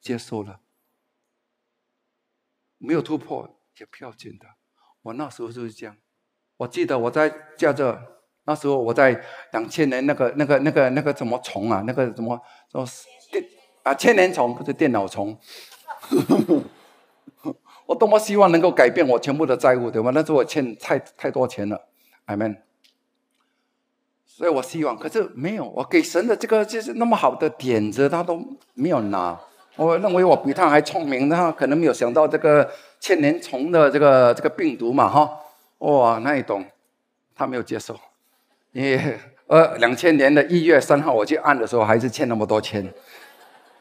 [0.00, 0.60] 接受了。
[2.78, 4.46] 没有突破也不要紧的。
[5.02, 5.96] 我那时候就是这样。
[6.58, 7.98] 我记得我在叫做。
[8.48, 12.40] 那时候我在两千年那个那个那个那个什么虫啊，那个什么
[12.70, 12.86] 什么
[13.32, 13.44] 电
[13.82, 15.36] 啊千年虫不是电脑虫，
[17.86, 20.12] 我多么希望能够改变我全部的债务，对吗？
[20.14, 21.88] 那时候我欠太太多钱了
[22.26, 22.62] ，I mean，
[24.36, 28.38] 所以我希望，可是没有，我给神的这个就是那么好的点子，他都
[28.74, 29.34] 没有拿。
[29.76, 35.40] 我认为我比他还聪明，他可能没有想到这个千年虫的这个这个病毒嘛，哈，
[35.78, 36.62] 哇，那一种
[37.34, 37.98] 他没有接受。
[38.72, 42.92] 因为呃，两千年的一月三号我去按的时候，还是欠那么多钱，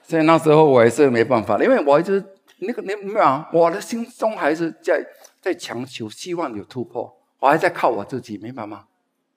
[0.03, 2.23] 所以那时候我也是没办法因为我一直
[2.59, 5.05] 那个你没有，我的心中还是在
[5.41, 8.85] 在强求，希望有突破，我还在靠我自己，明白吗？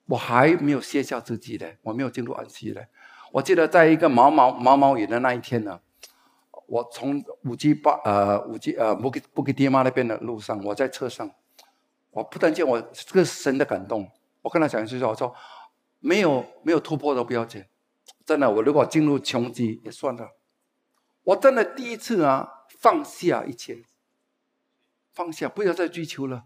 [0.09, 2.87] 我还没有卸下自己的，我没有进入安息的。
[3.31, 5.79] 我记得在一个毛毛毛毛雨的那一天呢，
[6.65, 11.29] 我从五 G 八呃五 G 呃布吉布吉爹妈那边的路上，我在车上，
[12.09, 14.09] 我不但见我这个神的感动。
[14.41, 15.35] 我跟他讲一句话，我说
[15.99, 17.63] 没有没有突破都不要紧，
[18.25, 20.31] 真的，我如果进入穷极也算了。
[21.23, 23.83] 我真的第一次啊，放下一切，
[25.13, 26.45] 放下，不要再追求了。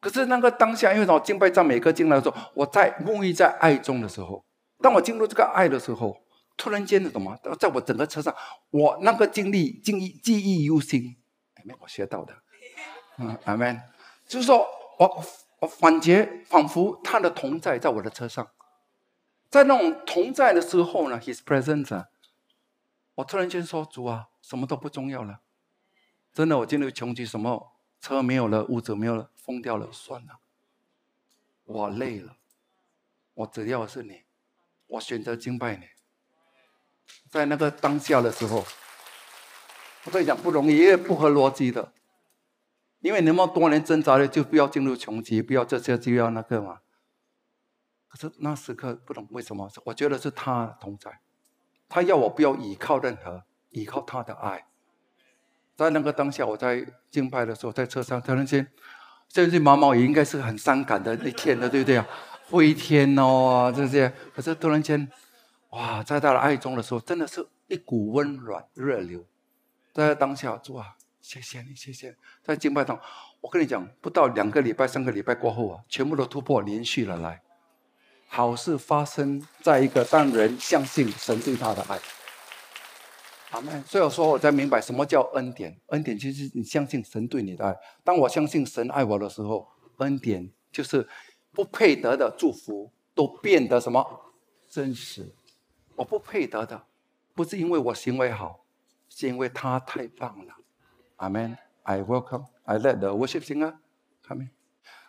[0.00, 4.44] 可是那个当下，因为我敬拜赞美歌进来的时候，我在沐浴在爱中的时候，
[4.80, 6.20] 当我进入这个爱的时候，
[6.56, 8.34] 突然间的什么，在我整个车上，
[8.70, 11.16] 我那个经历、经忆、记忆犹新。
[11.56, 12.34] 阿门，我学到的，
[13.18, 13.80] 嗯，阿门，
[14.26, 14.66] 就是说
[14.98, 15.24] 我。
[15.60, 18.48] 我感觉仿佛他的同在在我的车上，
[19.50, 22.06] 在那种同在的时候呢，His presence，
[23.16, 25.40] 我突然间说：“主啊，什么都不重要了，
[26.32, 30.40] 真的，我进入穷极，什么车没有了，屋子没有了，疯掉了，算了，
[31.64, 32.36] 我累了，
[33.34, 34.22] 我只要是你，
[34.86, 35.84] 我选择敬拜你。”
[37.28, 38.64] 在那个当下的时候，
[40.04, 41.92] 我在讲不容易，也不合逻辑的。
[43.00, 46.80] 因为那么多年挣扎的，就不要进入穷极，不要这些，就要那个嘛。
[48.08, 51.20] 可是那时刻不懂为什么，我觉得是他同在，
[51.88, 54.69] 他要我不要依靠任何，依靠他的爱。
[55.80, 58.66] 在那个当下，我在敬拜的时候，在车上突然间，
[59.30, 62.06] 这些毛毛也应该是很伤感的一天的，对不对啊？
[62.50, 64.12] 灰天哦，这些。
[64.34, 65.10] 可是突然间，
[65.70, 69.24] 哇，在他的爱中的时候，真的是一股温暖热流，
[69.94, 70.96] 在当下，主啊。
[71.22, 72.14] 谢谢你，谢谢。
[72.42, 72.98] 在敬拜中，
[73.40, 77.40] 我跟你讲，不到两个礼拜、三个礼拜过后啊，全部都突破，连续了来。
[78.28, 81.98] 好事发生在一个让人相信神对他的爱。
[83.50, 83.82] 阿门。
[83.84, 85.78] 所以我说，我才明白什么叫恩典。
[85.88, 87.76] 恩典就是你相信神对你的爱。
[88.04, 89.68] 当我相信神爱我的时候，
[89.98, 91.08] 恩典就是
[91.52, 94.32] 不配得的祝福都变得什么
[94.68, 95.34] 真实。
[95.96, 96.84] 我不配得的，
[97.34, 98.64] 不是因为我行为好，
[99.08, 100.54] 是因为他太棒了。
[101.18, 101.56] Amen.
[101.82, 102.44] I welcome.
[102.64, 103.74] I let the worship singer
[104.26, 104.50] come in.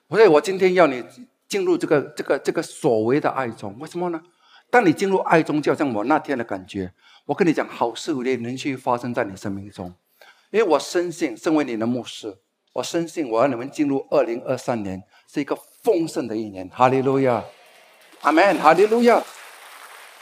[0.09, 1.03] 所以我今天要你
[1.47, 4.21] 进入这个这个这个所谓的爱中，为什么呢？
[4.69, 6.93] 当你进入爱中，就像我那天的感觉，
[7.25, 9.93] 我跟你讲，好事会连续发生在你生命中，
[10.51, 12.37] 因为我深信，身为你的牧师，
[12.73, 16.67] 我深信我要你们进入二零二三年是一个丰盛的一年。
[16.69, 17.43] 哈利路亚，
[18.21, 19.21] 阿门，哈利路亚，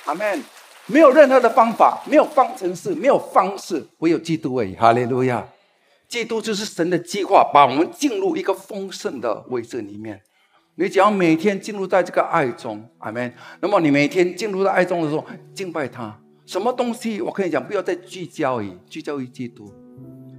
[0.05, 0.43] 阿门。
[0.91, 4.75] 没有任何的方法，没有方程式，没有方式，唯有基督而已。
[4.75, 5.47] 哈利路亚，
[6.07, 10.19] 基督就是神的计划，把我们进入一个丰盛的位置里面。
[10.73, 13.31] 你只要每天进入在这个爱中，阿门。
[13.61, 15.23] 那么你每天进入到爱中的时候，
[15.53, 16.19] 敬拜他，
[16.49, 17.21] 什么东西？
[17.21, 19.71] 我跟你讲，不要再聚焦于聚焦于基督，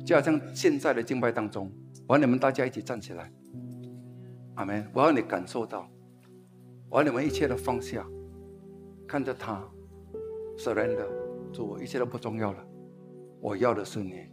[0.05, 1.71] 就好像现在的敬拜当中，
[2.09, 3.33] 我要你们大家一起站起来，
[4.57, 4.85] 阿门。
[4.93, 5.89] 我要你感受到，
[6.89, 8.05] 我要你们一切的放下，
[9.07, 9.65] 看着他
[10.59, 11.07] ，surrender，
[11.53, 12.67] 主，我一切都不重要了，
[13.41, 14.27] 我要的是你，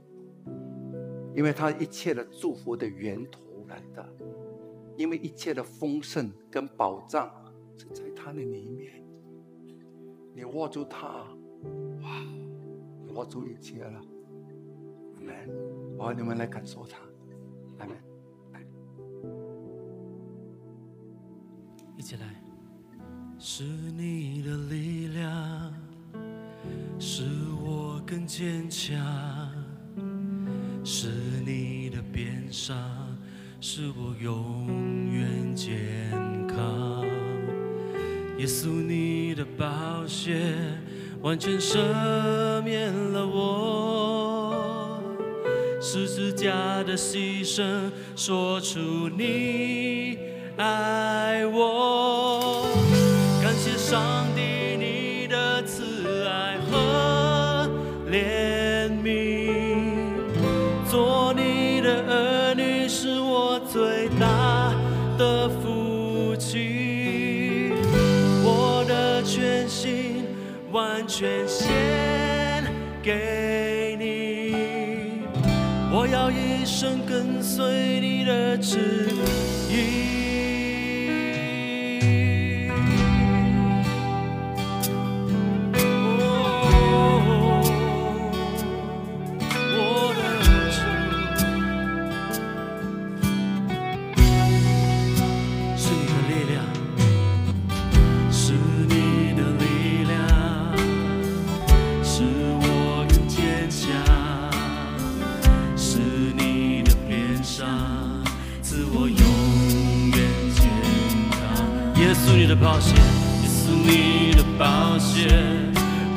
[1.36, 4.04] 因为他一切的祝福的源头来的。
[4.96, 7.32] 因为一切的丰盛跟保障
[7.78, 9.06] 是在他的里面，
[10.34, 11.24] 你握住它，
[12.02, 12.22] 哇，
[13.06, 14.02] 你握住一切了，
[15.16, 15.36] 阿门！
[15.98, 16.98] 我要你们来感受它，
[17.80, 17.96] 阿门！
[18.54, 18.66] 来，
[21.98, 22.36] 一起来。
[23.40, 25.72] 是你的力量，
[26.98, 27.24] 使
[27.64, 28.98] 我更坚强；
[30.84, 31.10] 是
[31.46, 32.76] 你的鞭伤，
[33.62, 34.68] 使我永
[35.12, 36.12] 远健
[36.48, 37.06] 康。
[38.40, 40.58] 耶稣，你的宝血
[41.22, 41.78] 完全赦
[42.64, 45.02] 免了我，
[45.82, 50.20] 十字架的牺牲说出你
[50.58, 52.68] 爱我。
[53.42, 54.27] 感谢上
[71.20, 71.68] 全献
[73.02, 75.24] 给你，
[75.92, 79.47] 我要一生跟随你的旨意。
[112.48, 112.96] 的保险，
[113.44, 115.28] 也是，你的保险。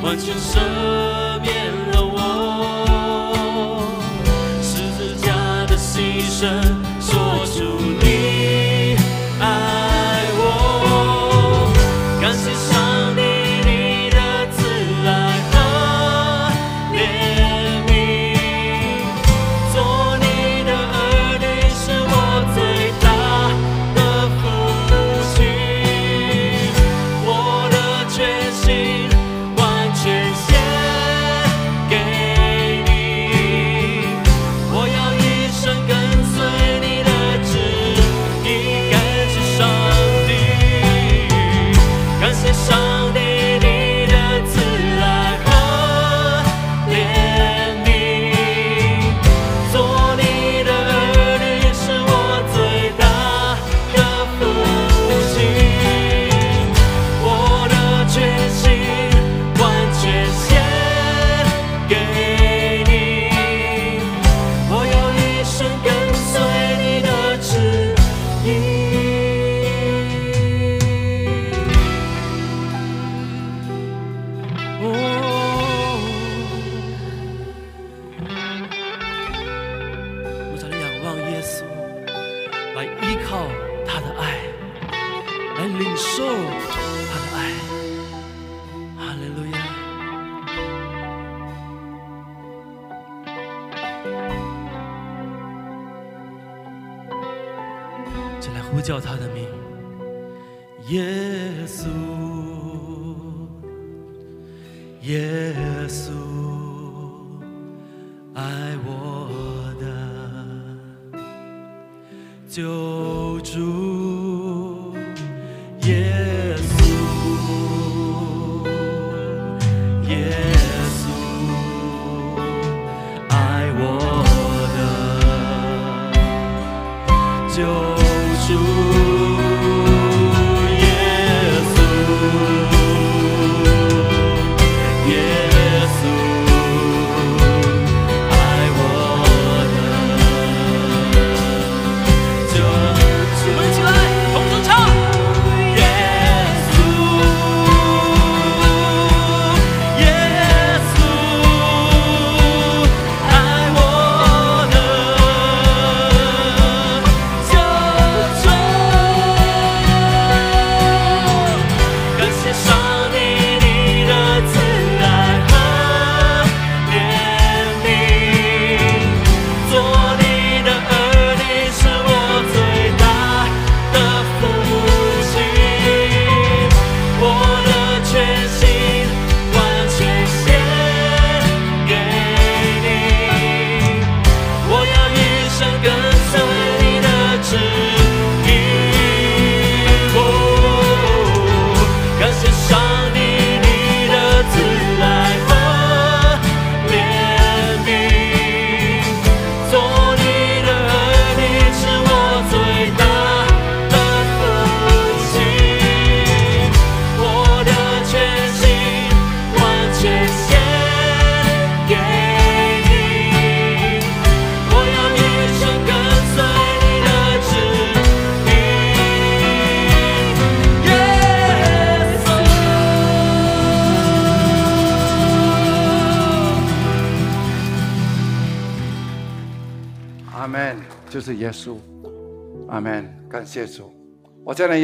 [0.01, 0.57] 换全赦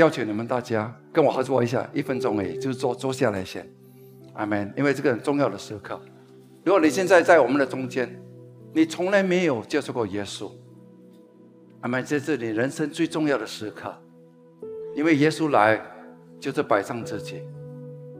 [0.07, 3.69] 邀请你们大家跟我合作一下，一分钟而已，就是坐坐下来先。
[4.35, 5.99] 阿门，因为这个很重要的时刻。
[6.63, 8.17] 如果你现在在我们的中间，
[8.73, 10.49] 你从来没有接触过耶稣，
[11.81, 13.93] 阿门，这是你人生最重要的时刻，
[14.95, 15.81] 因为耶稣来
[16.39, 17.41] 就是摆上自己，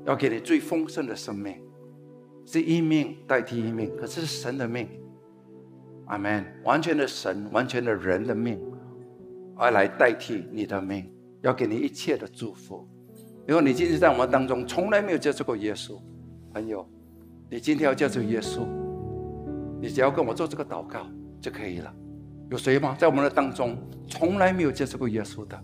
[0.06, 1.56] 要给你最丰盛的生命，
[2.46, 4.90] 是一命代替一命，可是是神的命。
[6.08, 8.60] 阿门，完全的神，完全的人的命，
[9.56, 11.10] 而来代替你的命，
[11.42, 12.88] 要给你一切的祝福。
[13.48, 16.00] 如果你今天在我们当中从来没有接触过耶稣，
[16.54, 16.88] 朋友，
[17.50, 18.68] 你今天要接触耶稣，
[19.82, 21.08] 你只要跟我做这个祷告
[21.40, 21.94] 就可以了。
[22.50, 22.96] 有谁吗？
[23.00, 23.78] 在我们的当中
[24.08, 25.62] 从来没有接触过耶稣的，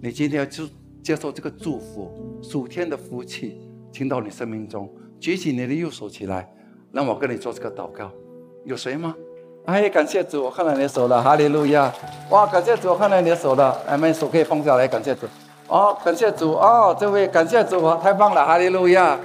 [0.00, 0.62] 你今天要接
[1.02, 2.10] 接受这个祝福，
[2.42, 3.60] 属天的福气
[3.92, 6.52] 进到你生命中，举起你的右手起来，
[6.92, 8.12] 让我跟你做这个祷告。
[8.64, 9.14] 有谁吗？
[9.70, 11.92] 哎，感谢主，我看到你的手了，哈利路亚！
[12.30, 15.28] 哇，感谢主，我看到你的手了，哎，们手可以放下来，感谢主。
[15.68, 19.16] 哦，感谢主，哦，这位感谢主，太棒了，哈利路亚！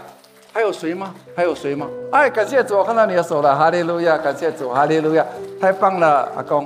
[0.53, 1.15] 还有谁吗？
[1.35, 1.87] 还有谁吗？
[2.11, 4.15] 哎，感谢主，我看到你的手了，哈利路亚！
[4.19, 5.25] 感谢主，哈利路亚！
[5.59, 6.63] 太棒了，阿公。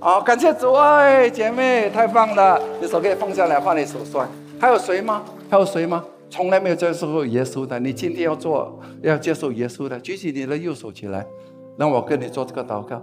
[0.00, 4.28] 哦，感谢主，哎，姐妹，太棒了，你手可以放下来，放你手上。
[4.60, 5.22] 还有谁吗？
[5.50, 6.04] 还有谁吗？
[6.28, 11.24] 从来没有接受过耶稣的，你今天要做，要接受耶稣的，举起你的右手起来。
[11.76, 13.02] 让我跟你做这个祷告，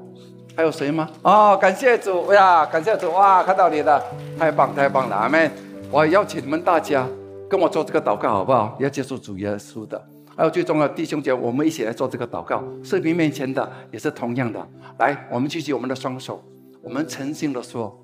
[0.56, 1.10] 还有谁吗？
[1.24, 4.02] 哦，感谢主呀，感谢主哇，看到你了，
[4.38, 5.50] 太棒太棒了，阿妹，
[5.92, 7.08] 我邀请你们大家
[7.50, 8.76] 跟我做这个祷告好不好？
[8.80, 10.02] 要接受主耶稣的，
[10.36, 12.64] 还有最重要弟兄姐，我们一起来做这个祷告。
[12.84, 14.66] 视频面前的也是同样的，
[15.00, 16.44] 来，我们举起我们的双手，
[16.82, 18.00] 我们诚心的说，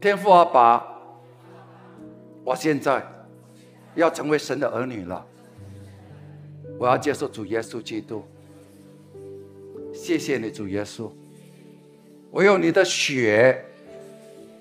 [0.00, 0.84] 天父阿爸，
[2.44, 3.02] 我现在
[3.94, 5.24] 要成为神的儿女了，
[6.78, 8.22] 我要接受主耶稣基督。
[10.02, 11.08] 谢谢你，主耶稣，
[12.32, 13.64] 我用你的血，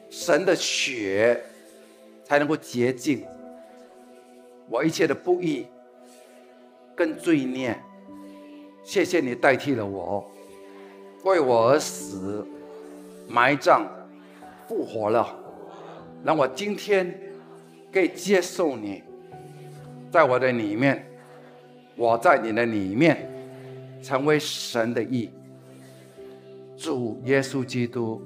[0.07, 1.41] 神的血，
[2.23, 3.25] 才能够洁净
[4.69, 5.65] 我一切的不义
[6.95, 7.75] 跟罪孽。
[8.83, 10.29] 谢谢你代替了我，
[11.23, 12.45] 为我而死，
[13.27, 13.87] 埋葬，
[14.67, 15.35] 复活了，
[16.23, 17.19] 让我今天
[17.91, 19.01] 可以接受你，
[20.11, 21.03] 在我的里面，
[21.95, 23.30] 我在你的里面。
[24.01, 25.29] 成为神的义，
[26.75, 28.21] 主耶稣基督，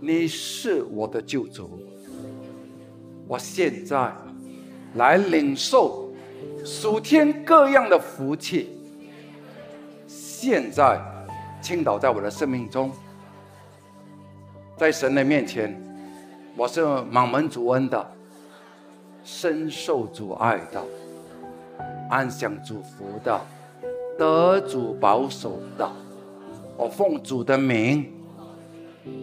[0.00, 1.80] 你是我的救主。
[3.26, 4.12] 我现在
[4.94, 6.12] 来领受
[6.64, 8.70] 属天各样的福气，
[10.06, 11.00] 现在
[11.62, 12.90] 倾倒在我的生命中，
[14.76, 15.80] 在神的面前，
[16.56, 18.12] 我是满门主恩的，
[19.22, 20.84] 深受主爱的，
[22.10, 23.40] 安享主福的。
[24.18, 25.90] 得主保守的，
[26.76, 28.06] 我奉主的名，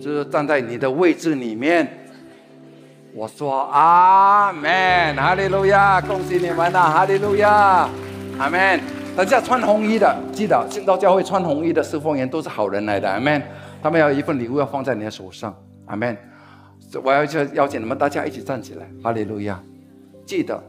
[0.01, 1.97] 就是站在你的位置里面。
[3.13, 7.89] 我说阿门，哈利路亚，恭喜你们呐，哈利路亚，
[8.37, 8.79] 阿门。
[9.15, 13.41] 等下穿红衣的，记得信道教会穿红衣的侍奉员都是好人来的，阿门。
[13.83, 15.53] 他们要一份礼物要放在你的手上，
[15.87, 16.17] 阿门。
[17.03, 19.61] 我要邀邀请你们大家一起站起来，哈利路亚！
[20.25, 20.61] 记得，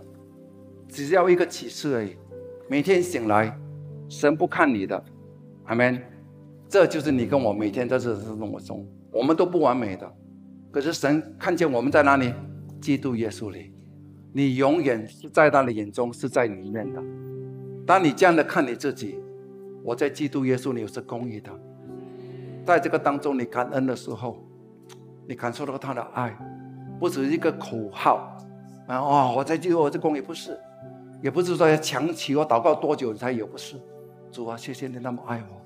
[0.89, 2.16] 只要一个启示而已。
[2.69, 3.57] 每天醒来，
[4.13, 5.03] 神不看你的，
[5.65, 5.99] 阿门。
[6.69, 10.11] 这就是你跟我每天在这生活中，我们都不完美的，
[10.71, 12.33] 可是神看见我们在哪里？
[12.79, 13.73] 基督耶稣里，
[14.33, 17.03] 你永远是在他的眼中是在里面的。
[17.87, 19.19] 当你这样的看你自己，
[19.83, 21.51] 我在基督耶稣里是公义的，
[22.67, 24.47] 在这个当中你感恩的时候，
[25.27, 26.37] 你感受到他的爱，
[27.01, 28.39] 不止一个口号
[28.89, 28.99] 啊！
[28.99, 30.59] 哦，我在基督，我在公义，不是，
[31.23, 33.77] 也不是说要强求我祷告多久才有，不是。
[34.33, 35.61] 主啊，谢谢你那么爱我。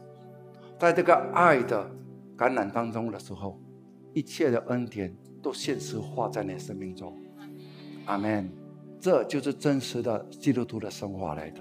[0.76, 1.88] 在这个爱的
[2.36, 3.58] 感染当中的时候，
[4.12, 7.16] 一切的恩典都现实化在你生命中。
[8.06, 8.50] 阿门。
[8.98, 11.60] 这就是真实的基督徒的生活来的。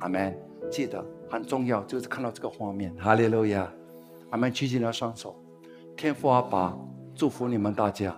[0.00, 0.36] 阿门。
[0.70, 2.94] 记得很重要，就是看到这个画面。
[2.96, 3.72] 哈利路亚。
[4.30, 4.52] 阿门。
[4.52, 5.42] 举起了双手。
[5.96, 6.76] 天父阿爸，
[7.14, 8.14] 祝福你们大家。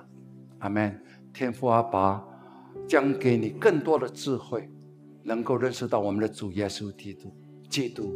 [0.58, 1.00] 阿门。
[1.32, 2.26] 天父阿爸，
[2.88, 4.68] 将给你更多的智慧，
[5.22, 7.32] 能够认识到我们的主耶稣基督。
[7.76, 8.14] 基督，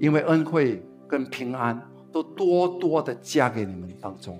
[0.00, 0.82] 因为恩惠。
[1.10, 1.80] 跟平安
[2.12, 4.38] 都多多的加给你们当中，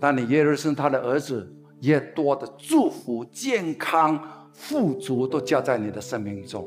[0.00, 1.46] 当你越认识他的儿子，
[1.82, 4.18] 越多的祝福、健康、
[4.54, 6.66] 富足都加在你的生命中。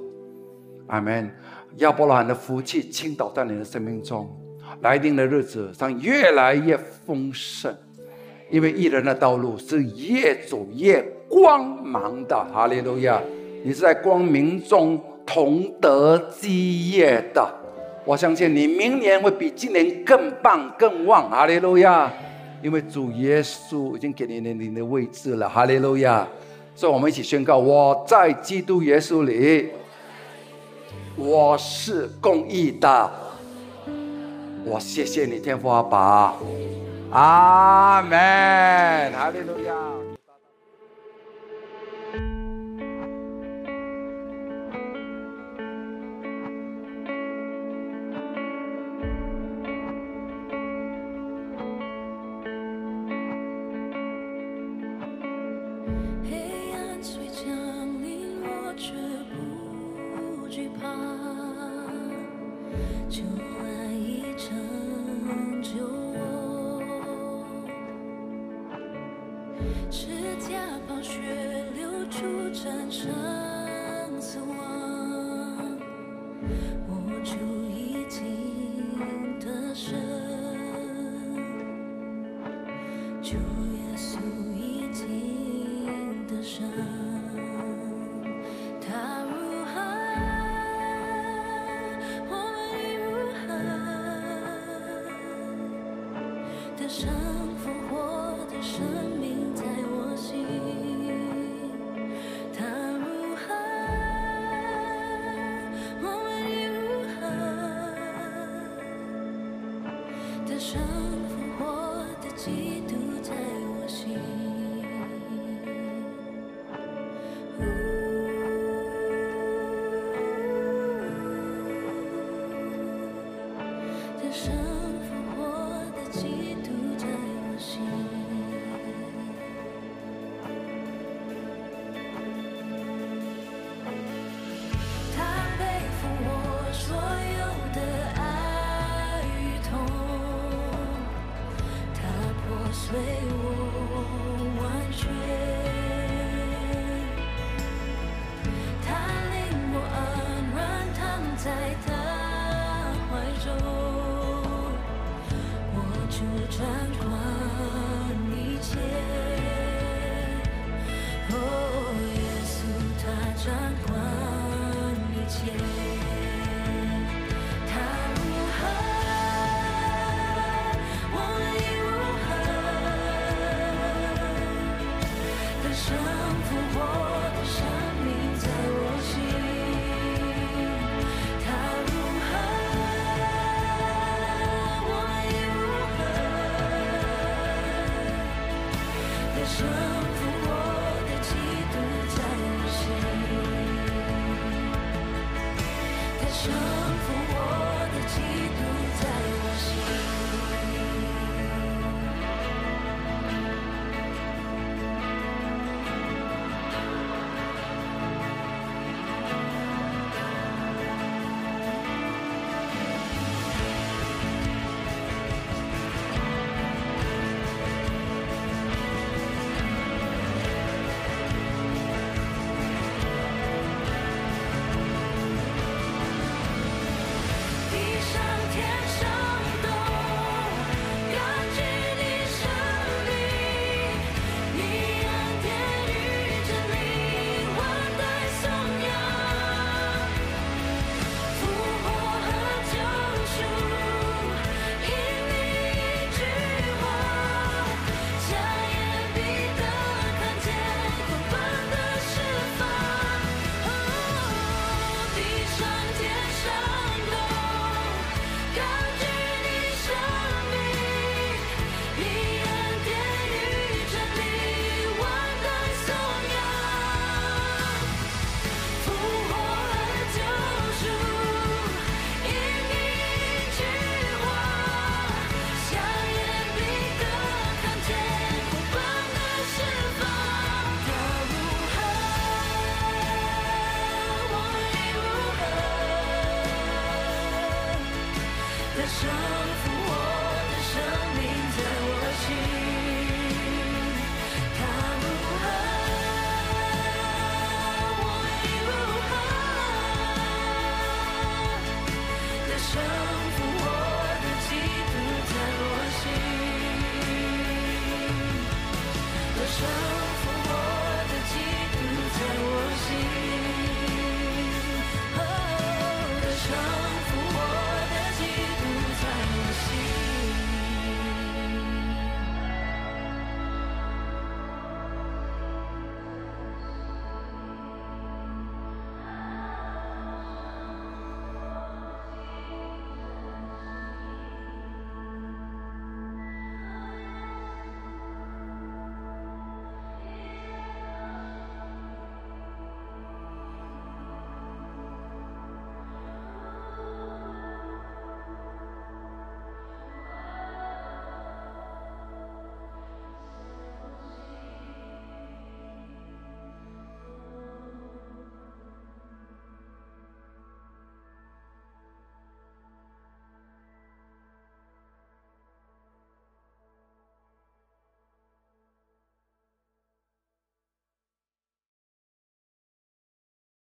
[0.86, 1.28] 阿门。
[1.78, 4.30] 亚伯拉罕的福气倾倒在你的生命中，
[4.82, 7.76] 来临的日子将越来越丰盛，
[8.52, 12.36] 因为艺人的道路是越走越光芒的。
[12.54, 13.20] 哈利路亚！
[13.64, 17.48] 你是在光明中同得基业的。
[18.06, 22.12] 我相信你明年会比今年更棒、更旺，哈利路亚！
[22.62, 26.28] 因为主耶稣已经给你了你的位置了，哈利路亚！
[26.76, 29.70] 所以，我们一起宣告：我在基督耶稣里，
[31.16, 33.12] 我是公义的。
[34.66, 36.36] 我谢谢你，天父阿爸，
[37.12, 38.18] 阿门，
[39.14, 39.74] 哈利路亚。